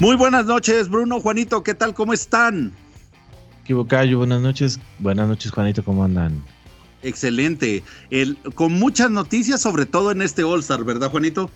[0.00, 1.92] Muy buenas noches, Bruno, Juanito, ¿qué tal?
[1.92, 2.72] ¿Cómo están?
[3.64, 4.78] Equivocayo, buenas noches.
[5.00, 6.44] Buenas noches, Juanito, ¿cómo andan?
[7.02, 7.82] Excelente.
[8.10, 11.50] El, con muchas noticias, sobre todo en este All-Star, ¿verdad, Juanito?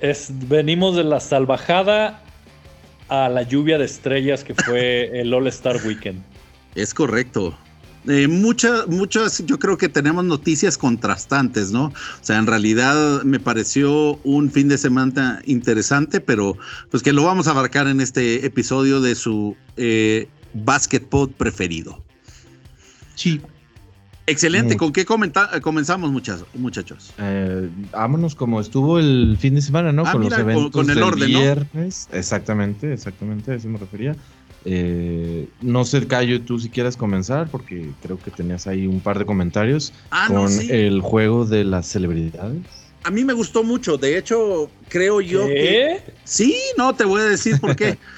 [0.00, 2.20] Es, venimos de la salvajada
[3.08, 6.20] a la lluvia de estrellas que fue el All-Star Weekend.
[6.74, 7.56] Es correcto.
[8.06, 11.86] Eh, muchas, muchas, yo creo que tenemos noticias contrastantes, ¿no?
[11.86, 16.58] O sea, en realidad me pareció un fin de semana interesante, pero
[16.90, 22.04] pues que lo vamos a abarcar en este episodio de su eh, basketball preferido.
[23.14, 23.40] Sí.
[24.26, 26.46] Excelente, ¿con qué comenzamos muchachos?
[26.54, 27.12] muchachos?
[27.18, 30.04] Eh, vámonos como estuvo el fin de semana, ¿no?
[30.06, 32.08] Ah, con los eventos con, el orden, viernes.
[32.10, 34.16] Exactamente, exactamente, a eso me refería.
[34.64, 39.18] Eh, no sé, Cayo, tú si quieres comenzar, porque creo que tenías ahí un par
[39.18, 42.62] de comentarios ah, con el juego de las celebridades.
[43.02, 46.00] A mí me gustó mucho, de hecho, creo yo que...
[46.24, 47.98] Sí, no, te voy a decir por qué.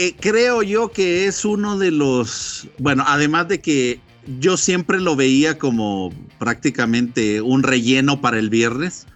[0.00, 3.98] Eh, creo yo que es uno de los, bueno, además de que
[4.38, 9.08] yo siempre lo veía como prácticamente un relleno para el viernes.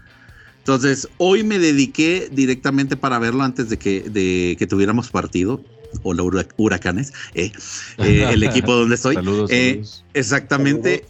[0.58, 5.62] Entonces, hoy me dediqué directamente para verlo antes de que, de que tuviéramos partido
[6.02, 7.52] o los huracanes, eh,
[7.98, 9.16] eh, el equipo donde estoy.
[9.50, 9.82] Eh,
[10.14, 11.06] exactamente.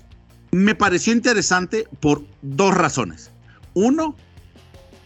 [0.51, 3.31] Me pareció interesante por dos razones.
[3.75, 4.17] Uno,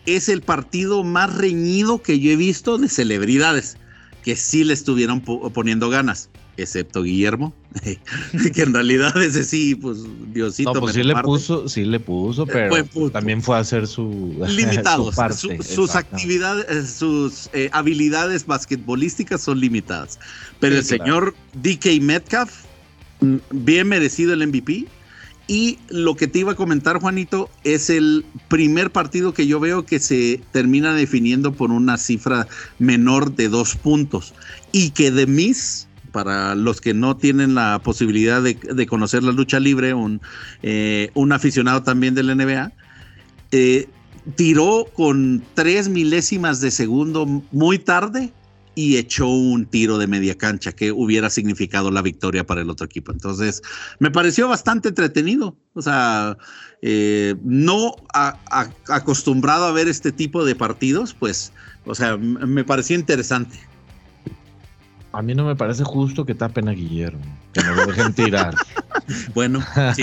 [0.07, 3.77] es el partido más reñido que yo he visto de celebridades,
[4.25, 7.55] que sí le estuvieron poniendo ganas excepto Guillermo,
[8.55, 9.99] que en realidad ese sí, pues
[10.33, 10.75] Diosito.
[10.75, 15.17] No, pues sí le puso, sí le puso, pero también fue a hacer su limitados.
[15.61, 20.19] sus actividades, eh, sus eh, habilidades basquetbolísticas son limitadas.
[20.61, 22.53] Pero el señor DK Metcalf,
[23.21, 24.87] mm, bien merecido el MVP.
[25.49, 29.87] Y lo que te iba a comentar, Juanito, es el primer partido que yo veo
[29.87, 32.49] que se termina definiendo por una cifra
[32.81, 34.35] menor de dos puntos.
[34.73, 35.86] Y que de mis
[36.17, 40.23] para los que no tienen la posibilidad de, conocer la lucha libre, un,
[40.63, 42.73] eh, aficionado también del NBA,
[43.53, 43.87] eh,
[44.35, 48.33] tiró con tres milésimas de segundo muy tarde
[48.75, 52.87] y echó un tiro de media cancha que hubiera significado la victoria para el otro
[52.87, 53.13] equipo.
[53.13, 53.61] Entonces,
[53.99, 55.55] me pareció bastante entretenido.
[55.75, 56.39] O sea,
[56.81, 57.95] eh, no
[58.89, 61.53] acostumbrado a ver este tipo de partidos, pues,
[61.85, 63.59] o sea, me pareció interesante.
[65.17, 68.55] A mí no me parece justo que tapen a Guillermo, que no lo dejen tirar.
[69.35, 70.03] bueno, sí,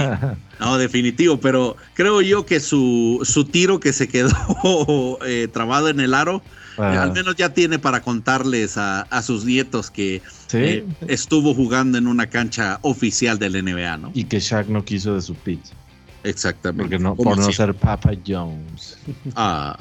[0.59, 5.99] no, definitivo, pero creo yo que su, su tiro que se quedó eh, trabado en
[5.99, 6.41] el aro,
[6.79, 10.23] eh, al menos ya tiene para contarles a, sus nietos que
[10.53, 14.11] eh, estuvo jugando en una cancha oficial del NBA, ¿no?
[14.15, 15.75] Y que Shaq no quiso de su pizza.
[16.23, 16.83] Exactamente.
[16.83, 18.97] Porque no, por no ser Papa Jones.
[19.35, 19.77] Ah.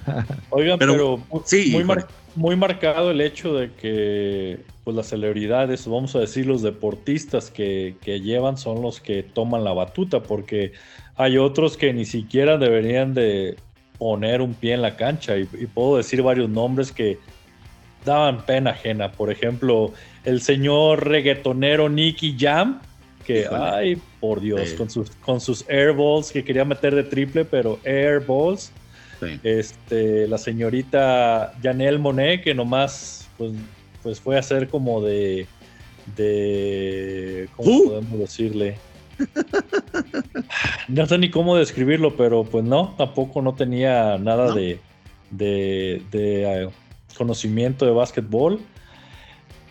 [0.50, 1.84] Oigan, pero, sí, muy,
[2.36, 7.96] muy marcado el hecho de que pues las celebridades, vamos a decir los deportistas que,
[8.04, 10.72] llevan son los que toman la batuta, porque
[11.16, 13.56] hay otros que ni siquiera deberían de
[13.98, 17.18] poner un pie en la cancha y, puedo decir varios nombres que
[18.04, 19.10] daban pena ajena.
[19.12, 19.92] Por ejemplo,
[20.24, 22.80] el señor reggaetonero Nicky Jam,
[23.24, 27.78] que, ay, por Dios, con, sus, con sus airballs que quería meter de triple, pero
[27.84, 28.72] airballs.
[29.42, 33.52] Este, la señorita Janelle Monet, que nomás pues,
[34.02, 35.46] pues fue a ser como de.
[36.16, 37.84] de ¿Cómo ¿Uh?
[37.88, 38.76] podemos decirle?
[40.88, 44.80] no sé ni cómo describirlo, pero pues no, tampoco no tenía nada de,
[45.30, 46.68] de, eh,
[47.16, 48.58] conocimiento de básquetbol.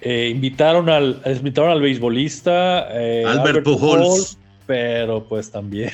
[0.01, 5.91] Eh, invitaron al invitaron al beisbolista eh, Albert, Pujols, pero pues también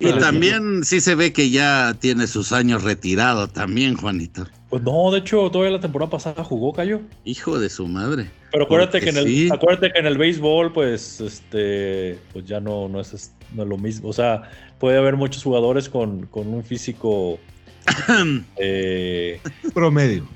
[0.00, 5.10] y también sí se ve que ya tiene sus años retirado también Juanito pues no,
[5.10, 7.00] de hecho, todavía la temporada pasada jugó Cayo.
[7.24, 8.30] Hijo de su madre.
[8.52, 12.86] Pero acuérdate que en el, acuérdate que en el béisbol, pues, este, pues ya no,
[12.86, 14.10] no es, lo mismo.
[14.10, 14.42] O sea,
[14.78, 17.38] puede haber muchos jugadores con, un físico
[18.56, 19.40] eh,
[19.72, 20.28] promedio.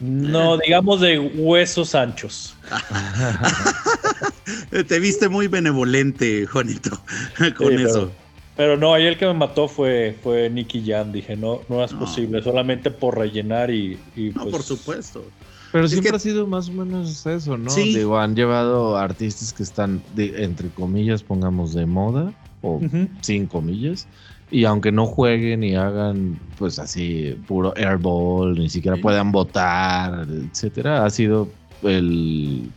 [0.00, 2.54] No, digamos de huesos anchos.
[4.88, 6.90] Te viste muy benevolente, Juanito,
[7.56, 8.10] con eso.
[8.56, 11.10] Pero no, ahí el que me mató fue, fue Nicky Jam.
[11.10, 13.98] Dije, no, no es posible, solamente por rellenar y.
[14.34, 15.24] no, por pues, supuesto.
[15.72, 17.70] Pero siempre ha sido más o menos eso, ¿no?
[17.70, 17.94] Sí.
[17.94, 22.78] Digo, han llevado artistas que están, entre comillas, pongamos, de moda, o
[23.22, 24.06] sin comillas,
[24.50, 31.06] y aunque no jueguen y hagan, pues así, puro airball, ni siquiera puedan votar, etcétera,
[31.06, 31.48] ha sido
[31.82, 32.70] el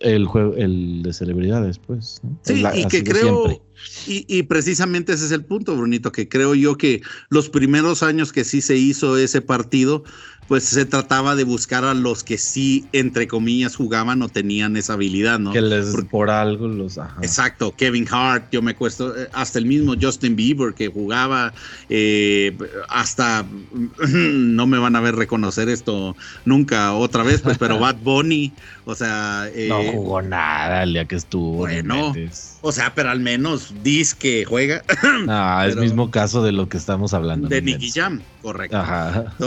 [0.00, 2.20] el juego, el de celebridades, pues.
[2.42, 3.62] Sí, y que creo,
[4.06, 8.44] y, precisamente ese es el punto, Brunito, que creo yo que los primeros años que
[8.44, 10.04] sí se hizo ese partido,
[10.48, 14.94] pues se trataba de buscar a los que sí, entre comillas, jugaban o tenían esa
[14.94, 15.52] habilidad, ¿no?
[15.52, 16.98] Que les por algo los.
[17.22, 21.52] Exacto, Kevin Hart, yo me cuesto, eh, hasta el mismo Justin Bieber que jugaba,
[21.88, 22.56] eh,
[22.88, 23.46] hasta
[24.08, 28.52] no me van a ver reconocer esto nunca otra vez, pues, pero Bad Bunny,
[28.84, 29.48] o sea.
[29.54, 31.58] Eh, no jugó nada el día que estuvo.
[31.58, 32.14] Bueno,
[32.60, 34.82] o sea, pero al menos dice que juega.
[35.26, 37.48] Ah, es el mismo caso de lo que estamos hablando.
[37.48, 38.80] De Nicky Jam, correcto.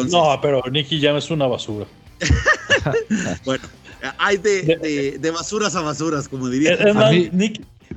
[0.09, 1.85] no, pero Nicky Jam es una basura.
[3.45, 3.63] bueno,
[4.17, 6.77] hay de, de, basuras a basuras, como diría.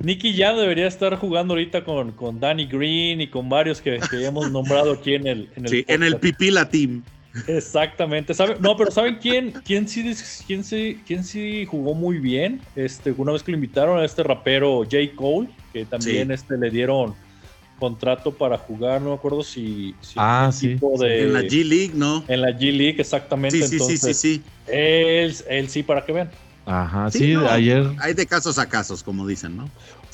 [0.03, 4.25] Nicky, Jam debería estar jugando ahorita con, con Danny Green y con varios que, que
[4.25, 5.49] hemos nombrado aquí en el.
[5.55, 7.03] En el, sí, en el Pipila Team.
[7.47, 8.33] Exactamente.
[8.59, 10.13] No, pero ¿saben quién, quién, sí,
[10.45, 12.61] quién, sí, quién sí jugó muy bien?
[12.75, 14.97] Este, una vez que lo invitaron a este rapero J.
[15.15, 17.15] Cole, que también este, le dieron
[17.81, 20.77] contrato para jugar, no me acuerdo si, ah, sí.
[21.01, 22.23] en la G League, ¿no?
[22.27, 23.67] En la G League, exactamente.
[23.67, 26.29] Sí, sí, sí, sí, Él, él sí, para que vean.
[26.67, 27.89] Ajá, sí, ayer.
[27.97, 29.67] Hay de casos a casos, como dicen, ¿no?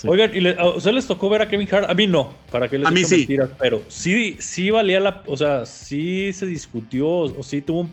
[0.06, 1.90] Oigan, ¿y a ustedes les tocó ver a Kevin Hart?
[1.90, 3.28] A mí no, para que les A mí sí.
[3.60, 5.24] pero sí, sí valía la.
[5.26, 7.90] O sea, sí se discutió, o sí tuvo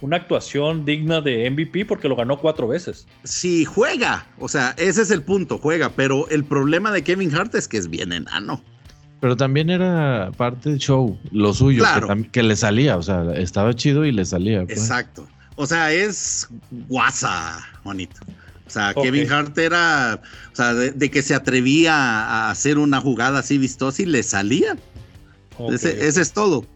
[0.00, 3.06] una actuación digna de MVP porque lo ganó cuatro veces.
[3.22, 4.26] Sí, juega.
[4.40, 5.90] O sea, ese es el punto, juega.
[5.90, 8.64] Pero el problema de Kevin Hart es que es bien enano.
[9.22, 11.84] Pero también era parte del show, lo suyo,
[12.32, 14.64] que, le salía, o sea, estaba chido y le salía.
[14.64, 14.80] Pues.
[14.80, 15.28] Exacto.
[15.54, 16.48] O sea, es
[16.88, 18.16] guasa, bonito.
[18.66, 20.20] O sea, Kevin Hart era,
[20.52, 24.76] o sea, de, que se atrevía a hacer una jugada así vistosa y le salía.
[25.70, 26.66] ese, es todo.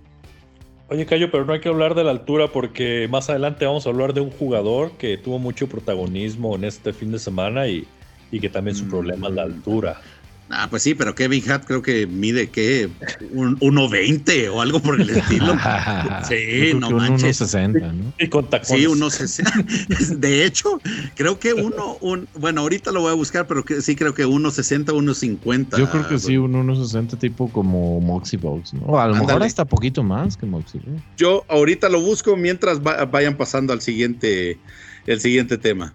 [0.88, 3.90] Oye, Cayo, pero no hay que hablar de la altura porque más adelante vamos a
[3.90, 7.88] hablar de un jugador que tuvo mucho protagonismo en este fin de semana y,
[8.30, 8.90] y que también su mm.
[8.90, 10.00] problema es la altura.
[10.48, 12.88] Ah, pues sí, pero Kevin Hart creo que mide que
[13.32, 15.56] un 1.20 o algo por el estilo.
[16.28, 17.40] sí, no manches.
[17.40, 18.12] 1.60, ¿no?
[18.18, 18.82] Y con tacones.
[18.82, 20.16] Sí, 1.60.
[20.18, 20.80] De hecho,
[21.16, 24.24] creo que uno, un, bueno, ahorita lo voy a buscar, pero que, sí creo que
[24.24, 25.78] 1.60, 1.50.
[25.78, 28.82] Yo creo que sí, un 1.60 tipo como Moxie Box, ¿no?
[28.86, 30.80] O a lo mejor hasta poquito más que Moxie.
[31.16, 34.60] Yo ahorita lo busco mientras vayan pasando al siguiente,
[35.06, 35.92] el siguiente tema.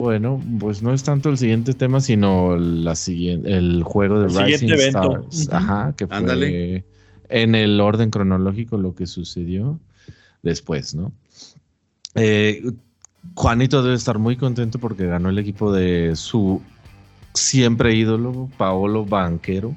[0.00, 4.72] Bueno, pues no es tanto el siguiente tema, sino la siguiente, el juego de Rising
[4.72, 5.50] Stars.
[5.52, 6.84] Ajá, que fue
[7.28, 9.78] en el orden cronológico lo que sucedió
[10.42, 11.12] después, ¿no?
[12.14, 12.62] Eh,
[13.34, 16.62] Juanito debe estar muy contento porque ganó el equipo de su
[17.34, 19.76] siempre ídolo, Paolo Banquero.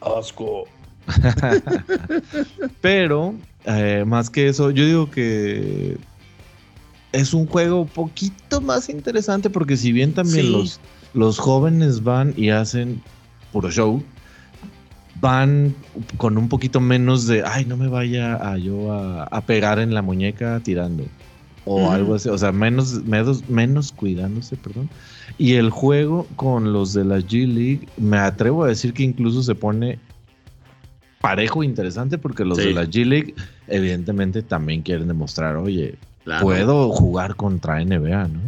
[0.00, 0.64] Asco.
[2.80, 3.36] Pero,
[3.66, 5.96] eh, más que eso, yo digo que
[7.14, 10.80] es un juego un poquito más interesante porque si bien también los,
[11.14, 13.00] los jóvenes van y hacen
[13.52, 14.02] puro show,
[15.20, 15.74] van
[16.16, 20.02] con un poquito menos de, ay, no me vaya a yo a, pegar en la
[20.02, 21.04] muñeca tirando.
[21.66, 24.90] O algo así, o sea, menos, menos, menos cuidándose, perdón.
[25.38, 29.42] Y el juego con los de la G League, me atrevo a decir que incluso
[29.42, 29.98] se pone
[31.22, 33.34] parejo interesante porque los de la G League
[33.66, 35.96] evidentemente también quieren demostrar, oye,
[36.40, 38.40] puedo jugar contra NBA, ¿no?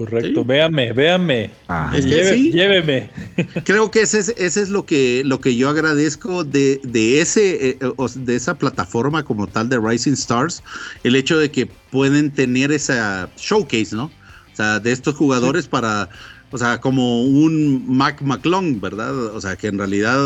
[0.00, 1.50] Correcto, véame, véame.
[1.68, 1.92] Ah.
[1.94, 3.10] Lléveme.
[3.64, 7.70] Creo que ese es, ese es lo que lo que yo agradezco de, de ese
[7.70, 7.78] eh,
[8.14, 10.62] de esa plataforma como tal de Rising Stars,
[11.04, 14.04] el hecho de que pueden tener esa showcase, ¿no?
[14.04, 16.08] O sea, de estos jugadores para
[16.50, 19.14] o sea, como un Mac McClung, ¿verdad?
[19.34, 20.18] O sea, que en realidad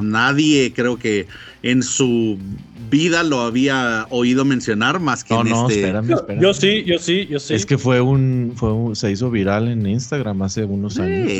[0.00, 1.26] nadie creo que
[1.62, 2.38] en su
[2.90, 5.80] vida lo había oído mencionar más que en no, este.
[5.80, 6.42] Espérame, espérame.
[6.42, 7.54] Yo sí, yo sí, yo sí.
[7.54, 11.30] Es que fue un, fue se hizo viral en Instagram hace unos años.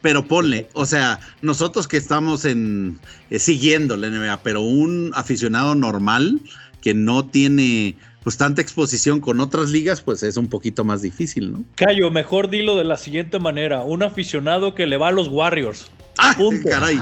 [0.00, 5.74] Pero ponle, o sea, nosotros que estamos en eh, siguiendo la NBA, pero un aficionado
[5.74, 6.40] normal
[6.80, 11.52] que no tiene pues tanta exposición con otras ligas, pues es un poquito más difícil,
[11.52, 11.64] ¿no?
[11.76, 15.92] Cayo, mejor dilo de la siguiente manera: un aficionado que le va a los Warriors.
[16.18, 16.34] ¡Ah!
[16.68, 17.00] Caray.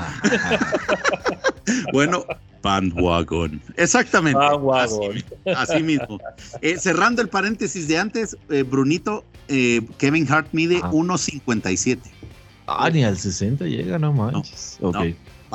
[1.94, 2.26] bueno,
[2.60, 3.58] bandwagon.
[3.78, 4.38] Exactamente.
[4.38, 5.24] Bandwagon.
[5.56, 6.20] Así, mismo.
[6.60, 12.00] Eh, cerrando el paréntesis de antes, eh, Brunito, eh, Kevin Hart mide 1.57.
[12.66, 14.76] Ah, ni al 60 llega, no manches.
[14.78, 14.92] No,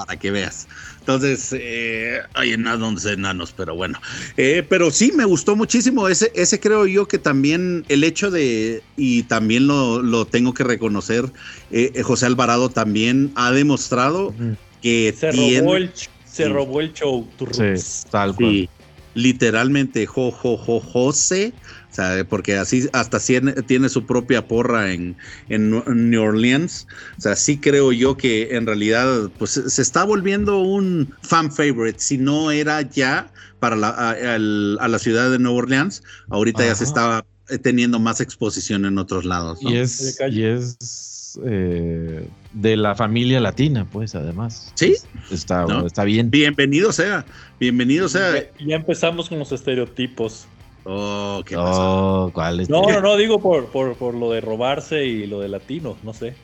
[0.05, 0.67] para que veas.
[0.99, 3.99] Entonces, eh, hay enanos, enanos, pero bueno.
[4.37, 6.07] Eh, pero sí, me gustó muchísimo.
[6.07, 11.25] Ese, ese creo yo que también el hecho de, y también lo, tengo que reconocer,
[11.71, 14.33] eh, José Alvarado también ha demostrado
[14.81, 15.91] que se, robó el,
[16.25, 17.27] se robó el show.
[17.51, 18.69] Sí, tal cual.
[19.15, 21.53] literalmente, jo, jo, jo, José
[21.91, 23.19] o sea, porque así hasta
[23.65, 25.15] tiene, su propia porra en,
[25.49, 25.71] en,
[26.09, 26.87] New Orleans.
[27.17, 31.99] O sea, sí creo yo que en realidad pues, se está volviendo un fan favorite.
[31.99, 36.83] Si no era ya, para la, a, la ciudad de Nueva Orleans, ahorita ya se
[36.83, 37.25] estaba
[37.63, 39.59] teniendo más exposición en otros lados.
[39.61, 44.71] Y es, y es eh, de la familia latina, pues, además.
[44.75, 44.95] Sí.
[45.31, 46.31] Está, está bien.
[46.31, 47.25] Bienvenido sea,
[47.59, 48.49] bienvenido sea.
[48.59, 50.47] Ya, empezamos con los estereotipos.
[50.85, 52.31] Oh, ¿qué oh,
[52.69, 56.13] No, no, no, digo por, por, por lo de robarse y lo de latino, no
[56.13, 56.35] sé.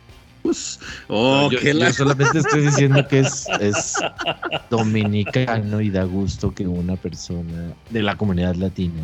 [0.43, 3.95] Pues, oh, yo, solamente estoy diciendo que es, es
[4.69, 9.01] dominicano y da gusto que una persona de la comunidad latina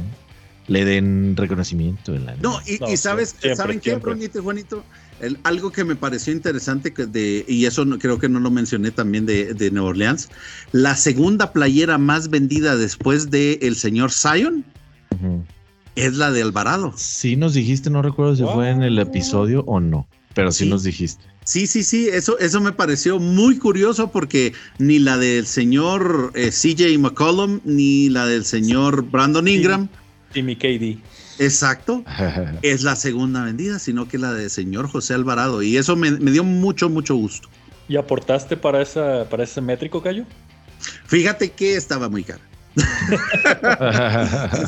[0.68, 4.84] le den reconocimiento en la No, y, sabes, ¿saben qué, Brunito Juanito?
[5.44, 9.54] algo que me pareció interesante de, y eso creo que no lo mencioné también de,
[9.54, 10.30] de Nueva Orleans,
[10.72, 14.66] la segunda playera más vendida después de el señor Zion
[15.96, 16.94] es la de Alvarado.
[16.96, 20.84] Sí nos dijiste, no recuerdo si fue en el episodio o no, pero sí nos
[20.84, 21.24] dijiste.
[21.44, 26.52] Sí, sí, sí, eso, eso me pareció muy curioso porque ni la del señor eh,
[26.52, 29.90] CJ McCollum ni la del señor Brandon Ingram.
[30.34, 31.00] Jimmy KD.
[31.40, 32.04] Exacto,
[32.62, 35.64] es la segunda vendida, sino que la del señor José Alvarado.
[35.64, 37.50] Y eso me, dio mucho, mucho gusto.
[37.90, 40.26] ¿Y aportaste para, esa, para ese métrico, Cayo?
[41.08, 42.51] Fíjate que estaba muy cara.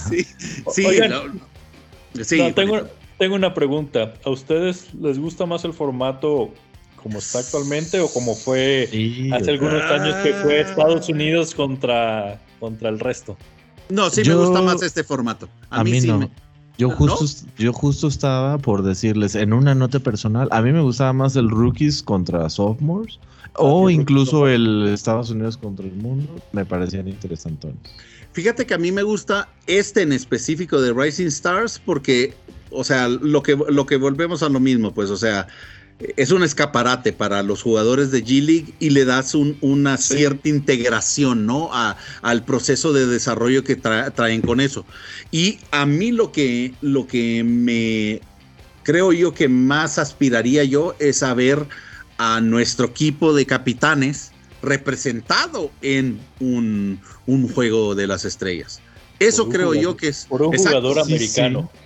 [0.10, 0.26] Sí,
[0.72, 0.86] sí,
[2.24, 4.14] sí tengo, tengo una pregunta.
[4.26, 6.54] ¿A ustedes les gusta más el formato
[7.02, 8.88] como está actualmente o como fue
[9.34, 13.38] hace algunos años que fue Estados Unidos contra, contra el resto?
[13.90, 15.50] No, sí me gusta más este formato.
[15.70, 16.30] A, mí, no.
[16.78, 21.14] Yo justo, yo justo estaba por decirles en una nota personal, a mí me gustaba
[21.14, 23.20] más el rookies contra sophomores
[23.56, 27.72] o incluso el Estados Unidos contra el mundo, me parecían interesantes.
[28.32, 32.34] Fíjate que a mí me gusta este en específico de Rising Stars porque
[32.74, 35.48] o sea, lo que, lo que volvemos a lo mismo, pues, o sea,
[36.18, 41.46] es un escaparate para los jugadores de G League y le das una cierta integración,
[41.46, 41.70] ¿no?
[42.22, 44.86] al proceso de desarrollo que traen con eso.
[45.32, 48.22] Y a mí lo que, lo que me
[48.84, 51.66] creo yo que más aspiraría yo es a ver
[52.18, 54.32] a nuestro equipo de capitanes
[54.62, 57.00] representado en un,
[57.54, 58.82] juego de las estrellas.
[59.20, 60.26] Eso creo yo que es...
[60.26, 61.70] Por un jugador americano.
[61.72, 61.80] Sí,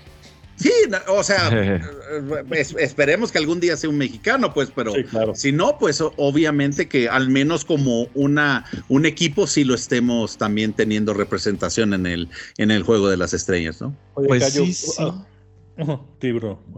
[1.10, 1.50] o sea,
[2.80, 4.94] esperemos que algún día sea un mexicano, pues, pero
[5.34, 10.74] si no, pues obviamente que al menos como una un equipo sí lo estemos también
[10.74, 13.96] teniendo representación en el en el juego de las estrellas, ¿no?
[14.14, 15.26] pues sí, ah,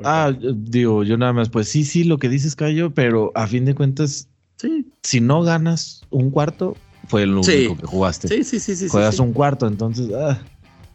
[0.04, 3.66] ah, digo, yo nada más, pues sí, sí, lo que dices, Cayo, pero a fin
[3.66, 4.88] de cuentas, sí.
[5.04, 6.76] si no ganas un cuarto,
[7.08, 8.28] fue lo único que jugaste.
[8.28, 8.88] Sí, sí, sí, sí.
[8.88, 10.10] Juegas un cuarto, entonces.
[10.14, 10.40] Ah.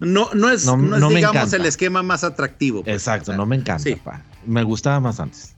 [0.01, 2.83] No, no es, no, digamos, el esquema más atractivo.
[2.83, 3.91] Pues, Exacto, no me encanta.
[4.45, 5.55] Me gustaba más antes.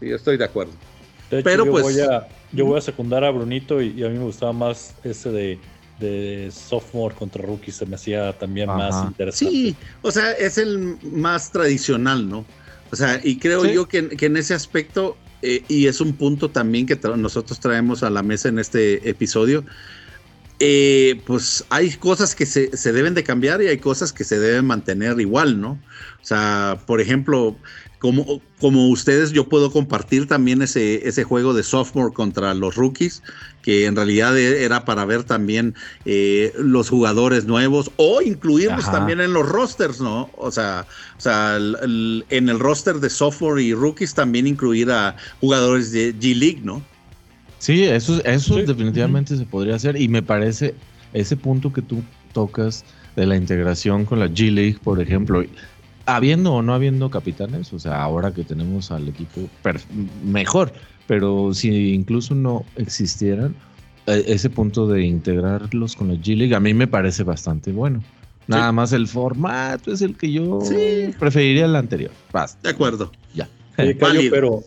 [0.00, 0.72] Sí, yo estoy de acuerdo.
[1.30, 1.82] Pero yo pues.
[1.84, 5.30] Voy a, yo voy a secundar a Brunito y, a mí me gustaba más ese
[5.30, 5.58] de,
[6.00, 7.72] de sophomore contra rookie.
[7.72, 9.54] Se me hacía también más interesante.
[9.54, 12.44] Sí, o sea, es el más tradicional, ¿no?
[12.90, 16.86] O sea, y creo yo que, en ese aspecto, eh, y es un punto también
[16.86, 19.64] que nosotros traemos a la mesa en este episodio,
[20.66, 24.64] eh, pues hay cosas que se, deben de cambiar y hay cosas que se deben
[24.64, 25.72] mantener igual, ¿no?
[25.72, 27.54] O sea, por ejemplo,
[27.98, 33.22] como, como ustedes, yo puedo compartir también ese, ese juego de sophomore contra los rookies,
[33.60, 35.74] que en realidad e, era para ver también
[36.06, 40.30] eh, los jugadores nuevos o incluirlos también en los rosters, ¿no?
[40.34, 40.86] O sea,
[41.18, 46.34] o sea en el roster de sophomore y rookies también incluir a jugadores de G
[46.34, 46.82] League, ¿no?
[47.64, 50.74] Sí, eso, eso definitivamente se podría hacer y me parece
[51.14, 52.02] ese punto que tú
[52.34, 52.84] tocas
[53.16, 55.42] de la integración con la G League, por ejemplo,
[56.04, 59.48] habiendo o no habiendo capitanes, o sea, ahora que tenemos al equipo
[60.22, 60.74] mejor,
[61.06, 63.54] pero si incluso no existieran,
[64.06, 68.04] e, ese punto de integrarlos con la G League a mí me parece bastante bueno.
[68.46, 70.58] Nada más el formato es el que yo
[71.18, 72.10] preferiría el anterior.
[72.30, 72.60] Basta.
[72.62, 73.10] De acuerdo.
[73.34, 73.48] Ya.
[74.30, 74.62] pero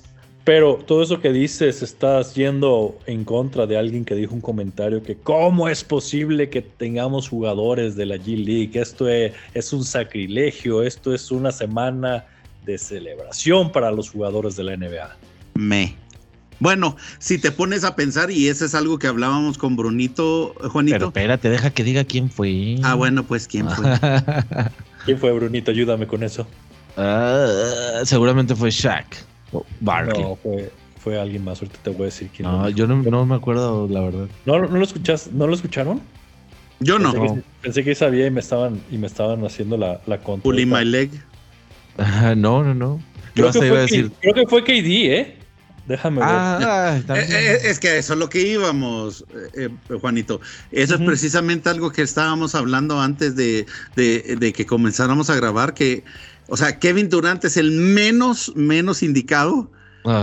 [0.47, 5.03] pero todo eso que dices, estás yendo en contra de alguien que dijo un comentario
[5.03, 9.83] que cómo es posible que tengamos jugadores de la G League, esto es, es un
[9.83, 12.23] sacrilegio, esto es una semana
[12.65, 15.17] de celebración para los jugadores de la NBA.
[15.55, 15.97] Me.
[16.61, 20.95] Bueno, si te pones a pensar, y eso es algo que hablábamos con Brunito, Juanito.
[20.95, 22.77] Pero espérate, deja que diga quién fue.
[22.83, 23.85] Ah, bueno, pues quién fue.
[25.03, 25.71] ¿Quién fue Brunito?
[25.71, 26.47] Ayúdame con eso.
[26.95, 29.27] Ah, seguramente fue Shaq.
[29.51, 31.61] No, fue, fue alguien más.
[31.61, 32.47] Ahorita te voy a decir quién.
[32.47, 34.27] No, yo no, me acuerdo, la verdad.
[34.45, 36.01] ¿No, no, lo, escuchas, ¿no lo escucharon?
[36.79, 37.41] Yo no.
[37.61, 40.43] Pensé que, sabía y me estaban, y me estaban haciendo la, la contra.
[40.43, 41.09] Pulling my leg.
[42.35, 43.01] no, no, no.
[43.33, 44.11] Creo que, fue, decir...
[44.19, 45.37] creo que fue KD, ¿eh?
[45.87, 46.27] Déjame ver.
[46.29, 49.23] Ah, eh, eh, es que eso es lo que íbamos,
[49.55, 49.69] eh,
[50.01, 50.41] Juanito.
[50.71, 56.03] Eso es precisamente algo que estábamos hablando antes de, que comenzáramos a grabar, que,
[56.47, 59.71] o sea, Kevin Durant es el menos, menos indicado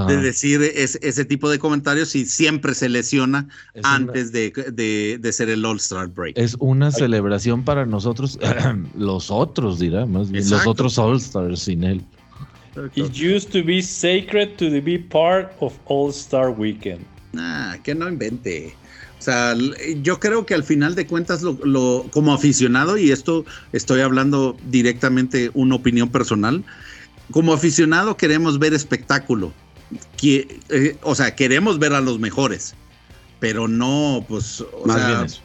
[0.08, 3.48] de decir ese tipo de comentarios y siempre se lesiona
[3.82, 6.38] antes de, ser el All-Star Break.
[6.38, 8.38] Es una celebración para nosotros,
[8.96, 12.02] los otros, dirá, más bien, los otros All-Stars sin él.
[12.96, 17.04] It used to be sacred to be part of All-Star Weekend.
[17.36, 18.74] Ah, que no invente.
[19.24, 19.56] O sea,
[20.02, 25.50] yo creo que al final de cuentas, lo, como aficionado, y esto estoy hablando directamente
[25.54, 26.62] una opinión personal,
[27.30, 29.54] como aficionado queremos ver espectáculo.
[30.22, 32.74] Eh, o sea, queremos ver a los mejores,
[33.40, 35.40] pero no, pues, o Más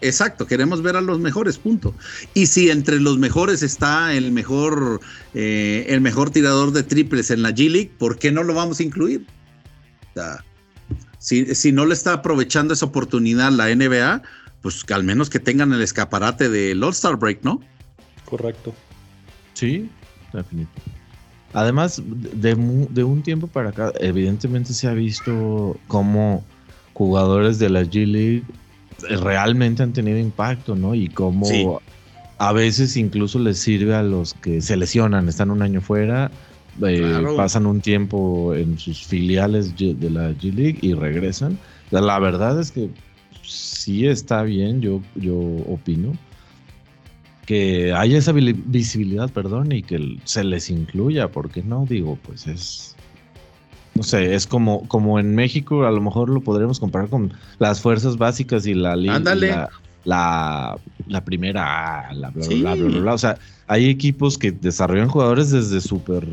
[0.00, 1.94] Exacto, queremos ver a los mejores, punto.
[2.32, 5.02] Y si entre los mejores está el mejor,
[5.34, 8.80] eh, el mejor tirador de triples en la G League, ¿por qué no lo vamos
[8.80, 9.26] a incluir?
[11.18, 14.22] Si, no le está aprovechando esa oportunidad la NBA,
[14.62, 17.60] pues que al menos que tengan el escaparate del All-Star Break, ¿no?
[18.24, 18.74] Correcto.
[19.54, 19.90] Sí,
[20.32, 21.00] definitivamente.
[21.52, 22.54] Además, de,
[22.90, 26.44] de un tiempo para acá, evidentemente se ha visto cómo
[26.94, 28.44] jugadores de la G League
[29.08, 30.94] realmente han tenido impacto, ¿no?
[30.94, 31.80] Y cómo
[32.38, 36.30] a veces incluso les sirve a los que se lesionan, están un año fuera,
[36.86, 41.58] eh, pasan un tiempo en sus filiales de la G League y regresan.
[41.90, 42.88] La verdad es que
[43.42, 46.12] sí está bien, yo, yo opino
[47.46, 52.94] que haya esa visibilidad, perdón, y que se les incluya, porque no digo, pues es
[53.94, 57.80] no sé, es como, como en México, a lo mejor lo podremos comparar con las
[57.80, 59.68] fuerzas básicas y la liga.
[60.04, 60.78] La,
[61.08, 65.80] la, primera, la bla, bla, bla, bla, O sea, hay equipos que desarrollan jugadores desde
[65.80, 66.26] súper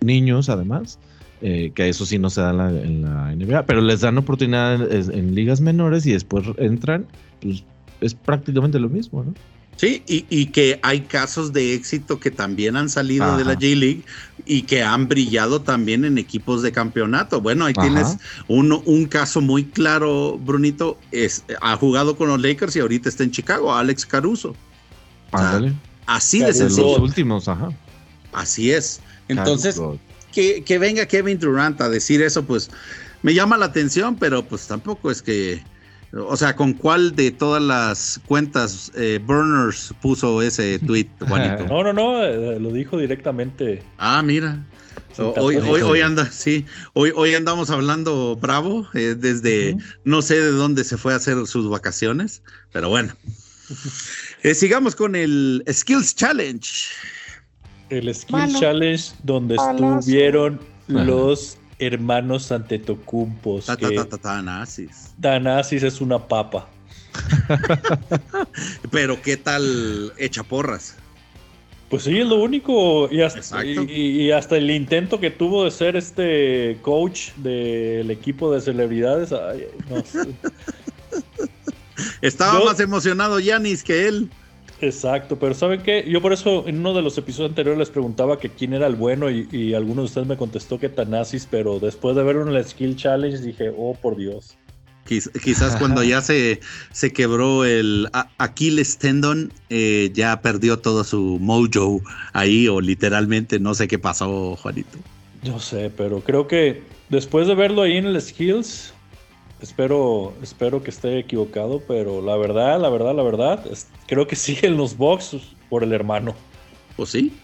[0.00, 0.98] niños, además,
[1.42, 5.34] eh, que eso sí no se da en la, NBA, pero les dan oportunidad en,
[5.34, 7.06] ligas menores y después entran,
[7.40, 7.64] pues
[8.00, 9.34] es prácticamente lo mismo, ¿no?
[9.76, 14.04] Sí, y, que hay casos de éxito que también han salido de la J-League
[14.46, 17.40] y que han brillado también en equipos de campeonato.
[17.40, 22.76] Bueno, ahí tienes uno, un caso muy claro, Brunito, es, ha jugado con los Lakers
[22.76, 24.54] y ahorita está en Chicago, Alex Caruso.
[26.06, 26.92] así de sencillo.
[26.92, 27.70] Los últimos, ajá.
[28.32, 29.00] Así es.
[29.26, 29.80] Entonces,
[30.32, 32.70] que, que venga Kevin Durant a decir eso, pues
[33.22, 35.62] me llama la atención, pero pues tampoco es que
[36.16, 41.66] o sea, ¿con cuál de todas las cuentas eh, Burners puso ese tweet, Juanito?
[41.66, 43.82] No, no, no, eh, lo dijo directamente.
[43.98, 44.64] Ah, mira.
[45.16, 50.50] Hoy, hoy, hoy, anda, sí, hoy, hoy andamos hablando bravo, eh, desde no sé de
[50.50, 53.12] dónde se fue a hacer sus vacaciones, pero bueno.
[54.54, 56.68] sigamos con el Skills Challenge.
[57.90, 63.66] El Skills Challenge donde estuvieron los hermanos Antetocumpos.
[63.66, 65.14] Ta, Tanasis.
[65.20, 66.68] Tanasis es una papa.
[68.90, 70.96] Pero ¿qué tal echa porras?
[71.88, 73.08] Pues sí, es lo único.
[73.12, 78.60] Y hasta, y, hasta, el intento que tuvo de ser este coach del equipo de
[78.60, 79.30] celebridades.
[82.20, 84.30] Estaba más emocionado Yanis que él.
[84.84, 86.04] Exacto, pero ¿saben qué?
[86.06, 88.96] Yo por eso en uno de los episodios anteriores les preguntaba que quién era el
[88.96, 92.62] bueno y, y alguno de ustedes me contestó que Tanasis, pero después de ver un
[92.62, 94.56] Skill Challenge dije, oh por Dios.
[95.06, 96.60] quizás cuando ya se,
[96.92, 102.00] se quebró el Aquiles tendon, eh, ya perdió todo su mojo
[102.32, 104.98] ahí, o literalmente no sé qué pasó, Juanito.
[105.42, 108.93] Yo sé, pero creo que después de verlo ahí en el Skills,
[109.64, 113.64] Espero, espero que esté equivocado, pero la verdad, la verdad, la verdad,
[114.06, 115.38] creo que siguen los box
[115.70, 116.34] por el hermano.
[116.96, 117.34] Pues sí,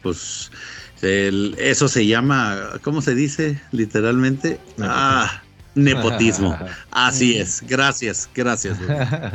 [0.00, 0.52] pues
[1.02, 4.60] eso se llama, ¿cómo se dice literalmente?
[4.76, 4.86] Nepotismo.
[4.86, 5.42] Ah,
[5.74, 6.58] nepotismo.
[6.92, 8.78] Así es, gracias, gracias.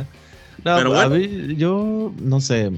[0.64, 2.72] pero yo no sé,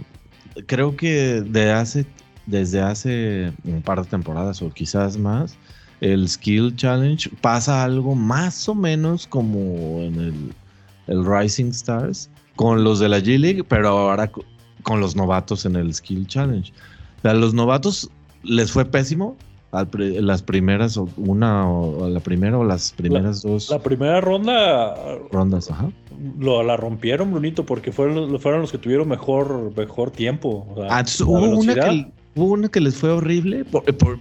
[0.67, 2.07] creo que de hace,
[2.47, 5.57] desde hace un par de temporadas o quizás más,
[6.05, 9.59] el Skill Challenge pasa algo más o menos como
[10.01, 10.53] en
[11.09, 14.31] el, Rising Stars con los de la G League, pero ahora
[14.83, 16.73] con los novatos en el Skill Challenge.
[17.23, 18.11] A los novatos
[18.43, 19.37] les fue pésimo
[19.73, 23.71] las primeras, una o la primera o las primeras dos.
[23.71, 24.95] La primera ronda.
[25.33, 25.91] Rondas, ajá.
[26.39, 30.67] Lo, la rompieron, Brunito, porque fueron, fueron los que tuvieron mejor, mejor tiempo.
[30.89, 33.65] ah, hubo una que Hubo uno que les fue horrible,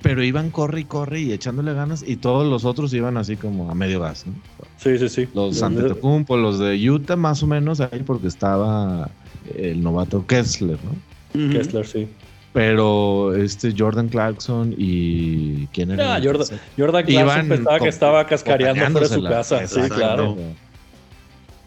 [0.03, 3.71] pero iban corre y corre y echándole ganas y todos los otros iban así como
[3.71, 4.33] a medio gas, ¿no?
[4.77, 5.27] Sí, sí, sí.
[5.33, 9.09] Los Antetokounmpo, los de Utah más o menos ahí porque estaba
[9.57, 11.51] el novato Kessler, ¿no?
[11.51, 12.07] Kessler, sí.
[12.53, 16.15] Pero este Jordan Clarkson y quién era?
[16.15, 19.67] Ah, Jordan, Jordan Clarkson pensaba que estaba cascareando fuera de su casa.
[19.67, 20.37] Sí, claro.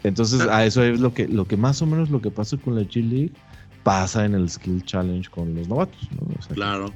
[0.05, 2.75] Entonces, a eso es lo que, lo que más o menos lo que pasa con
[2.75, 3.31] la G League
[3.87, 5.97] pasa en el Skill Challenge con los novatos.
[6.53, 6.93] claro.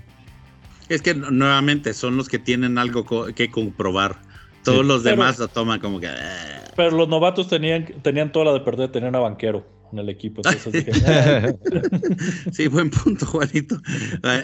[0.90, 4.20] Es que nuevamente son los que tienen algo que comprobar.
[4.66, 6.08] Todos los demás lo toman como que.
[6.08, 6.72] Eh".
[6.76, 10.42] Pero los novatos tenían, tenían toda la de perder, tenían a banquero en el equipo.
[10.44, 11.56] Eh".
[12.52, 13.78] sí, buen punto, Juanito.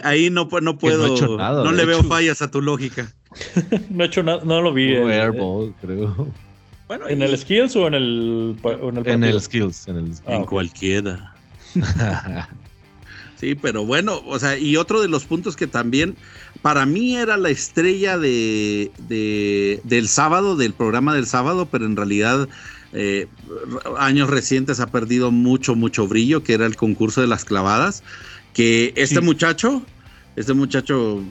[0.02, 1.36] Ahí no, no puedo.
[1.36, 3.12] No, le veo fallas a tu lógica.
[3.90, 4.94] no he hecho nada, no lo vi.
[4.94, 6.26] En, airball, creo.
[6.86, 8.56] Bueno, ¿En el skills o en el,
[9.04, 9.86] en el, skills?
[9.88, 11.34] En, el, en cualquiera.
[13.40, 16.16] sí, pero bueno, o sea, y otro de los puntos que también
[16.62, 18.90] para mí era la estrella de,
[19.84, 22.48] del sábado, del programa del sábado, pero en realidad
[22.92, 23.28] eh,
[23.98, 28.02] años recientes ha perdido mucho, mucho brillo, que era el concurso de las clavadas,
[28.54, 29.82] que este muchacho,
[30.36, 31.22] este muchacho,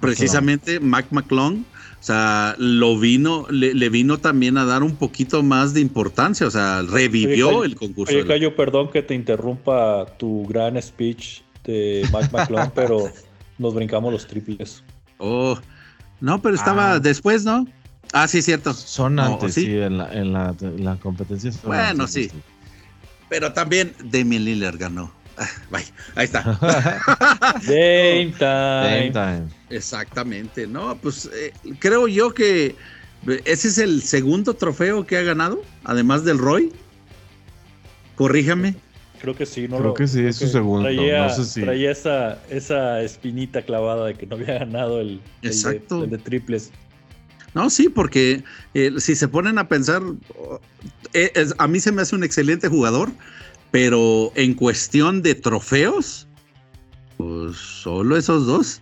[0.00, 1.64] precisamente, Mac McClung,
[2.04, 6.50] o sea, lo vino, le, vino también a dar un poquito más de importancia, o
[6.50, 8.14] sea, revivió el concurso.
[8.14, 13.10] Oye, Cayo, perdón que te interrumpa tu gran speech de Mac McClung, pero
[13.56, 14.84] nos brincamos los triples.
[15.16, 15.58] Oh,
[16.20, 17.00] no, pero estaba ah.
[17.00, 17.66] después, ¿no?
[18.12, 18.74] Ah, sí, cierto.
[18.74, 21.52] Son antes, sí, en, la, en, la, competencia.
[21.64, 22.30] Bueno, sí.
[23.30, 25.10] Pero también Damian Lillard ganó.
[25.38, 25.48] Ah,
[26.16, 26.42] ahí está.
[27.66, 29.10] Game time.
[29.10, 29.63] time.
[29.74, 30.96] Exactamente, ¿no?
[30.96, 32.76] Pues eh, creo yo que
[33.44, 36.72] ese es el segundo trofeo que ha ganado, además del Roy.
[38.14, 38.76] Corríjame.
[39.20, 40.82] Creo que sí, no Creo que sí, es su segundo.
[40.82, 41.62] Traía, no sé si...
[41.62, 46.04] traía esa, esa espinita clavada de que no había ganado el, Exacto.
[46.04, 46.70] El, de, triples.
[47.54, 50.02] No, sí, porque eh, si se ponen a pensar,
[51.14, 53.10] eh, a mí se me hace un excelente jugador,
[53.70, 56.28] pero en cuestión de trofeos,
[57.16, 58.80] pues solo esos dos.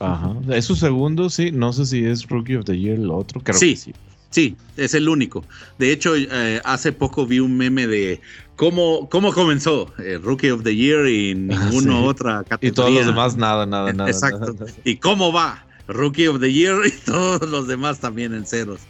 [0.00, 0.34] Ajá.
[0.50, 1.50] Es su segundo, sí.
[1.50, 3.40] No sé si es Rookie of the Year el otro.
[3.40, 3.94] Creo sí, que sí.
[4.30, 5.44] Sí, es el único.
[5.78, 8.20] De hecho, eh, hace poco vi un meme de
[8.56, 12.68] cómo, cómo comenzó eh, Rookie of the Year y ninguna otra categoría.
[12.68, 14.10] Y todos los demás, nada, nada, nada.
[14.10, 14.54] Exacto.
[14.84, 15.64] ¿Y cómo va?
[15.86, 18.80] Rookie of the Year y todos los demás también en ceros.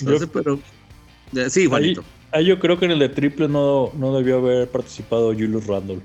[0.00, 0.60] Entonces, pero.
[1.34, 2.04] Eh, sí, Juanito.
[2.30, 6.00] Ahí, yo creo que en el de triple no, no debió haber participado Julius Randle.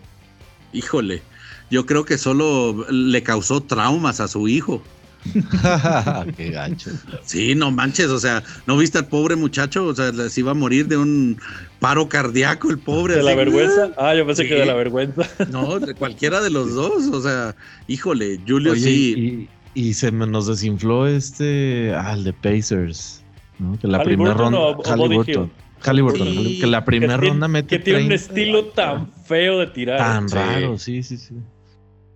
[0.74, 1.22] Híjole,
[1.70, 4.82] yo creo que solo le causó traumas a su hijo.
[6.38, 6.92] Qué gancho.
[7.24, 9.86] Sí, no manches, o sea, ¿no viste al pobre muchacho?
[9.86, 11.38] O sea, se iba a morir de un
[11.80, 13.16] paro cardíaco el pobre.
[13.16, 13.92] ¿De la vergüenza?
[13.98, 15.28] Ah, yo pensé que de la vergüenza.
[15.52, 17.56] No, de cualquiera de los dos, o sea,
[17.88, 19.50] híjole, Julio sí.
[19.76, 23.24] Y, se nos desinfló este, ah, el de Pacers,
[23.60, 23.78] ¿no?
[23.80, 24.60] Que la primera ronda...
[24.84, 25.52] Halliburton.
[25.82, 26.28] Halliburton,
[26.60, 29.98] que la primera ronda mete Que tiene un estilo tan feo de tirar.
[29.98, 31.36] Tan raro, sí, sí, sí.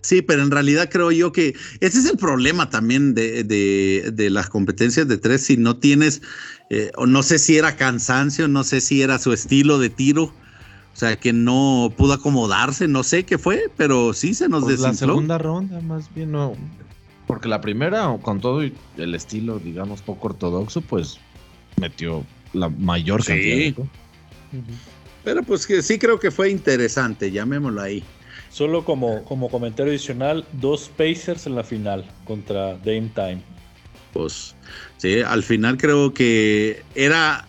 [0.03, 5.07] Sí, pero en realidad creo yo que ese es el problema también de, las competencias
[5.07, 5.45] de tres.
[5.45, 6.21] Si no tienes,
[6.69, 10.23] eh, o no sé si era cansancio, no sé si era su estilo de tiro.
[10.23, 14.79] O sea, que no pudo acomodarse, no sé qué fue, pero sí se nos pues
[14.81, 16.53] La segunda ronda, más bien, no.
[17.25, 21.17] Porque la primera, con todo el estilo, digamos, poco ortodoxo, pues
[21.77, 23.73] metió la mayor cantidad.
[25.23, 28.03] Pero pues que sí creo que fue interesante, llamémoslo ahí.
[28.53, 33.41] Solo como, como comentario adicional, dos Pacers en la final contra Dame Time.
[34.13, 34.53] Pues
[34.97, 37.47] sí, al final creo que era